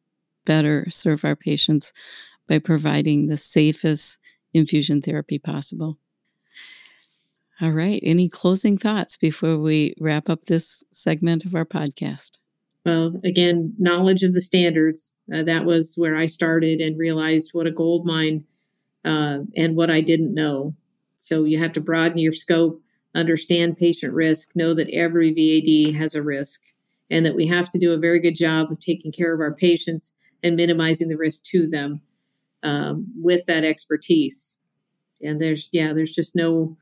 better 0.44 0.87
serve 0.90 1.24
our 1.24 1.37
patients 1.37 1.92
by 2.48 2.58
providing 2.58 3.26
the 3.26 3.37
safest 3.37 4.18
infusion 4.54 5.02
therapy 5.02 5.38
possible? 5.38 5.98
All 7.61 7.72
right. 7.72 8.00
Any 8.04 8.28
closing 8.28 8.78
thoughts 8.78 9.16
before 9.16 9.58
we 9.58 9.94
wrap 10.00 10.30
up 10.30 10.44
this 10.44 10.84
segment 10.92 11.44
of 11.44 11.54
our 11.54 11.64
podcast? 11.64 12.38
Well, 12.87 13.20
again, 13.24 13.74
knowledge 13.78 14.22
of 14.22 14.32
the 14.32 14.40
standards. 14.40 15.14
Uh, 15.32 15.42
that 15.42 15.64
was 15.64 15.94
where 15.96 16.16
I 16.16 16.26
started 16.26 16.80
and 16.80 16.96
realized 16.96 17.50
what 17.52 17.66
a 17.66 17.72
gold 17.72 18.06
mine 18.06 18.44
uh, 19.04 19.40
and 19.56 19.76
what 19.76 19.90
I 19.90 20.00
didn't 20.00 20.34
know. 20.34 20.74
So 21.16 21.44
you 21.44 21.58
have 21.58 21.72
to 21.72 21.80
broaden 21.80 22.18
your 22.18 22.32
scope 22.32 22.80
understand 23.14 23.77
patient 23.77 24.12
risk, 24.12 24.51
know 24.55 24.75
that 24.75 24.91
every 24.91 25.32
VAD 25.32 25.95
has 25.97 26.14
a 26.14 26.22
risk, 26.22 26.61
and 27.11 27.24
that 27.24 27.35
we 27.35 27.47
have 27.47 27.68
to 27.70 27.78
do 27.78 27.93
a 27.93 27.99
very 27.99 28.20
good 28.20 28.37
job 28.37 28.70
of 28.70 28.80
taking 28.80 29.12
care 29.12 29.35
of 29.35 29.41
our 29.41 29.55
patients 29.55 30.14
and 30.43 30.57
minimizing 30.57 31.09
the 31.09 31.16
risk 31.16 31.45
to 31.45 31.66
them 31.66 32.01
um, 32.62 33.07
with 33.16 33.47
that 33.47 33.64
expertise. 33.64 34.59
And 35.22 35.41
there's, 35.41 35.68
yeah, 35.72 35.93
there's 35.93 36.14
just 36.14 36.37
no 36.37 36.76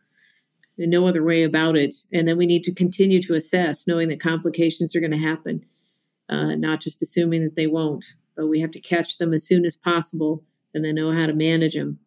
no 0.78 1.06
other 1.06 1.24
way 1.24 1.42
about 1.42 1.74
it. 1.76 1.94
And 2.12 2.28
then 2.28 2.36
we 2.36 2.44
need 2.44 2.62
to 2.64 2.74
continue 2.74 3.22
to 3.22 3.34
assess, 3.34 3.86
knowing 3.86 4.08
that 4.08 4.20
complications 4.20 4.94
are 4.94 5.00
going 5.00 5.12
to 5.12 5.16
happen, 5.16 5.64
uh, 6.28 6.54
not 6.54 6.82
just 6.82 7.00
assuming 7.00 7.44
that 7.44 7.56
they 7.56 7.66
won't, 7.66 8.04
but 8.36 8.48
we 8.48 8.60
have 8.60 8.72
to 8.72 8.80
catch 8.80 9.16
them 9.16 9.32
as 9.32 9.46
soon 9.46 9.64
as 9.64 9.74
possible 9.74 10.44
and 10.74 10.84
then 10.84 10.94
know 10.94 11.12
how 11.12 11.26
to 11.26 11.32
manage 11.32 11.74
them. 11.74 11.98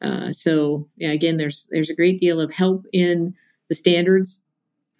Uh, 0.00 0.32
so 0.32 0.88
yeah, 0.96 1.12
again, 1.12 1.36
there's 1.36 1.68
there's 1.70 1.90
a 1.90 1.94
great 1.94 2.20
deal 2.20 2.40
of 2.40 2.50
help 2.50 2.86
in 2.92 3.34
the 3.72 3.76
standards, 3.76 4.42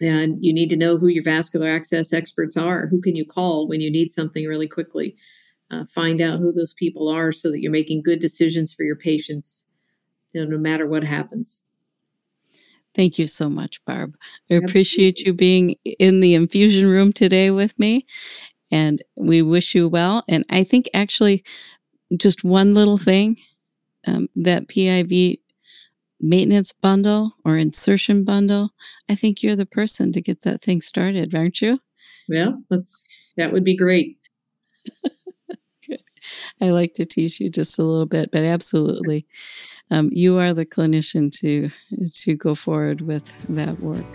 and 0.01 0.43
you 0.43 0.53
need 0.53 0.69
to 0.71 0.77
know 0.77 0.97
who 0.97 1.07
your 1.09 1.23
vascular 1.23 1.69
access 1.69 2.13
experts 2.13 2.57
are. 2.57 2.87
Who 2.87 3.01
can 3.01 3.15
you 3.15 3.25
call 3.25 3.69
when 3.69 3.81
you 3.81 3.91
need 3.91 4.11
something 4.11 4.47
really 4.47 4.67
quickly? 4.67 5.15
Uh, 5.71 5.85
find 5.95 6.21
out 6.21 6.39
who 6.39 6.53
those 6.53 6.73
people 6.73 7.09
are 7.09 7.33
so 7.33 7.51
that 7.51 7.61
you're 7.61 7.71
making 7.71 8.03
good 8.03 8.21
decisions 8.21 8.73
for 8.73 8.83
your 8.83 8.97
patients, 8.97 9.67
you 10.33 10.43
know, 10.43 10.51
no 10.51 10.59
matter 10.59 10.87
what 10.87 11.03
happens. 11.03 11.63
Thank 12.95 13.19
you 13.19 13.27
so 13.27 13.49
much, 13.49 13.85
Barb. 13.85 14.15
I 14.51 14.55
appreciate 14.55 15.21
you 15.21 15.33
being 15.33 15.77
in 15.99 16.21
the 16.21 16.35
infusion 16.35 16.87
room 16.89 17.13
today 17.13 17.51
with 17.51 17.79
me 17.79 18.05
And 18.71 19.01
we 19.15 19.41
wish 19.43 19.75
you 19.75 19.89
well. 19.89 20.23
And 20.29 20.45
I 20.49 20.63
think 20.65 20.89
actually, 20.93 21.43
just 22.17 22.43
one 22.43 22.75
little 22.75 22.97
thing 22.99 23.37
um, 24.07 24.29
that 24.35 24.67
PIV 24.69 25.39
maintenance 26.23 26.71
bundle 26.71 27.35
or 27.43 27.57
insertion 27.57 28.23
bundle, 28.23 28.71
I 29.09 29.15
think 29.15 29.43
you're 29.43 29.55
the 29.55 29.65
person 29.65 30.11
to 30.13 30.21
get 30.21 30.41
that 30.41 30.61
thing 30.61 30.81
started, 30.81 31.35
aren't 31.35 31.61
you? 31.61 31.79
Well, 32.29 32.63
that's 32.69 33.07
that 33.37 33.51
would 33.51 33.63
be 33.63 33.75
great. 33.75 34.17
I 36.61 36.69
like 36.69 36.93
to 36.93 37.05
tease 37.05 37.39
you 37.39 37.49
just 37.49 37.77
a 37.77 37.83
little 37.83 38.05
bit, 38.05 38.31
but 38.31 38.45
absolutely, 38.45 39.27
um, 39.91 40.09
you 40.13 40.39
are 40.39 40.53
the 40.53 40.65
clinician 40.65 41.31
to 41.39 41.69
to 42.21 42.35
go 42.35 42.55
forward 42.55 43.01
with 43.01 43.31
that 43.49 43.79
work. 43.81 44.05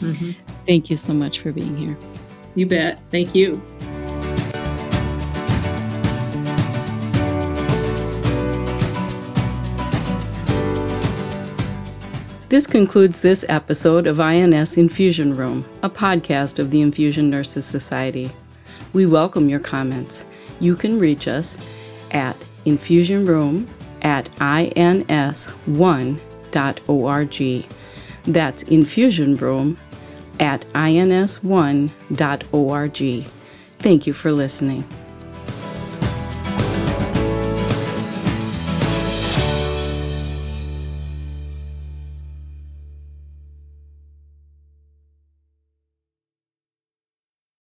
Mm-hmm. 0.00 0.32
Thank 0.66 0.90
you 0.90 0.96
so 0.96 1.14
much 1.14 1.40
for 1.40 1.52
being 1.52 1.76
here. 1.76 1.96
You 2.54 2.66
bet. 2.66 2.98
Thank 3.10 3.34
you. 3.34 3.62
This 12.54 12.68
concludes 12.68 13.20
this 13.20 13.44
episode 13.48 14.06
of 14.06 14.20
INS 14.20 14.76
Infusion 14.76 15.36
Room, 15.36 15.64
a 15.82 15.90
podcast 15.90 16.60
of 16.60 16.70
the 16.70 16.82
Infusion 16.82 17.28
Nurses 17.28 17.64
Society. 17.64 18.30
We 18.92 19.06
welcome 19.06 19.48
your 19.48 19.58
comments. 19.58 20.24
You 20.60 20.76
can 20.76 21.00
reach 21.00 21.26
us 21.26 21.58
at 22.12 22.36
infusionroom 22.64 23.66
at 24.02 24.26
ins1.org. 24.26 25.66
That's 28.24 28.64
infusionroom 28.64 29.76
at 30.38 30.60
ins1.org. 30.60 31.90
Thank 33.78 34.06
you 34.06 34.12
for 34.12 34.30
listening. 34.30 34.84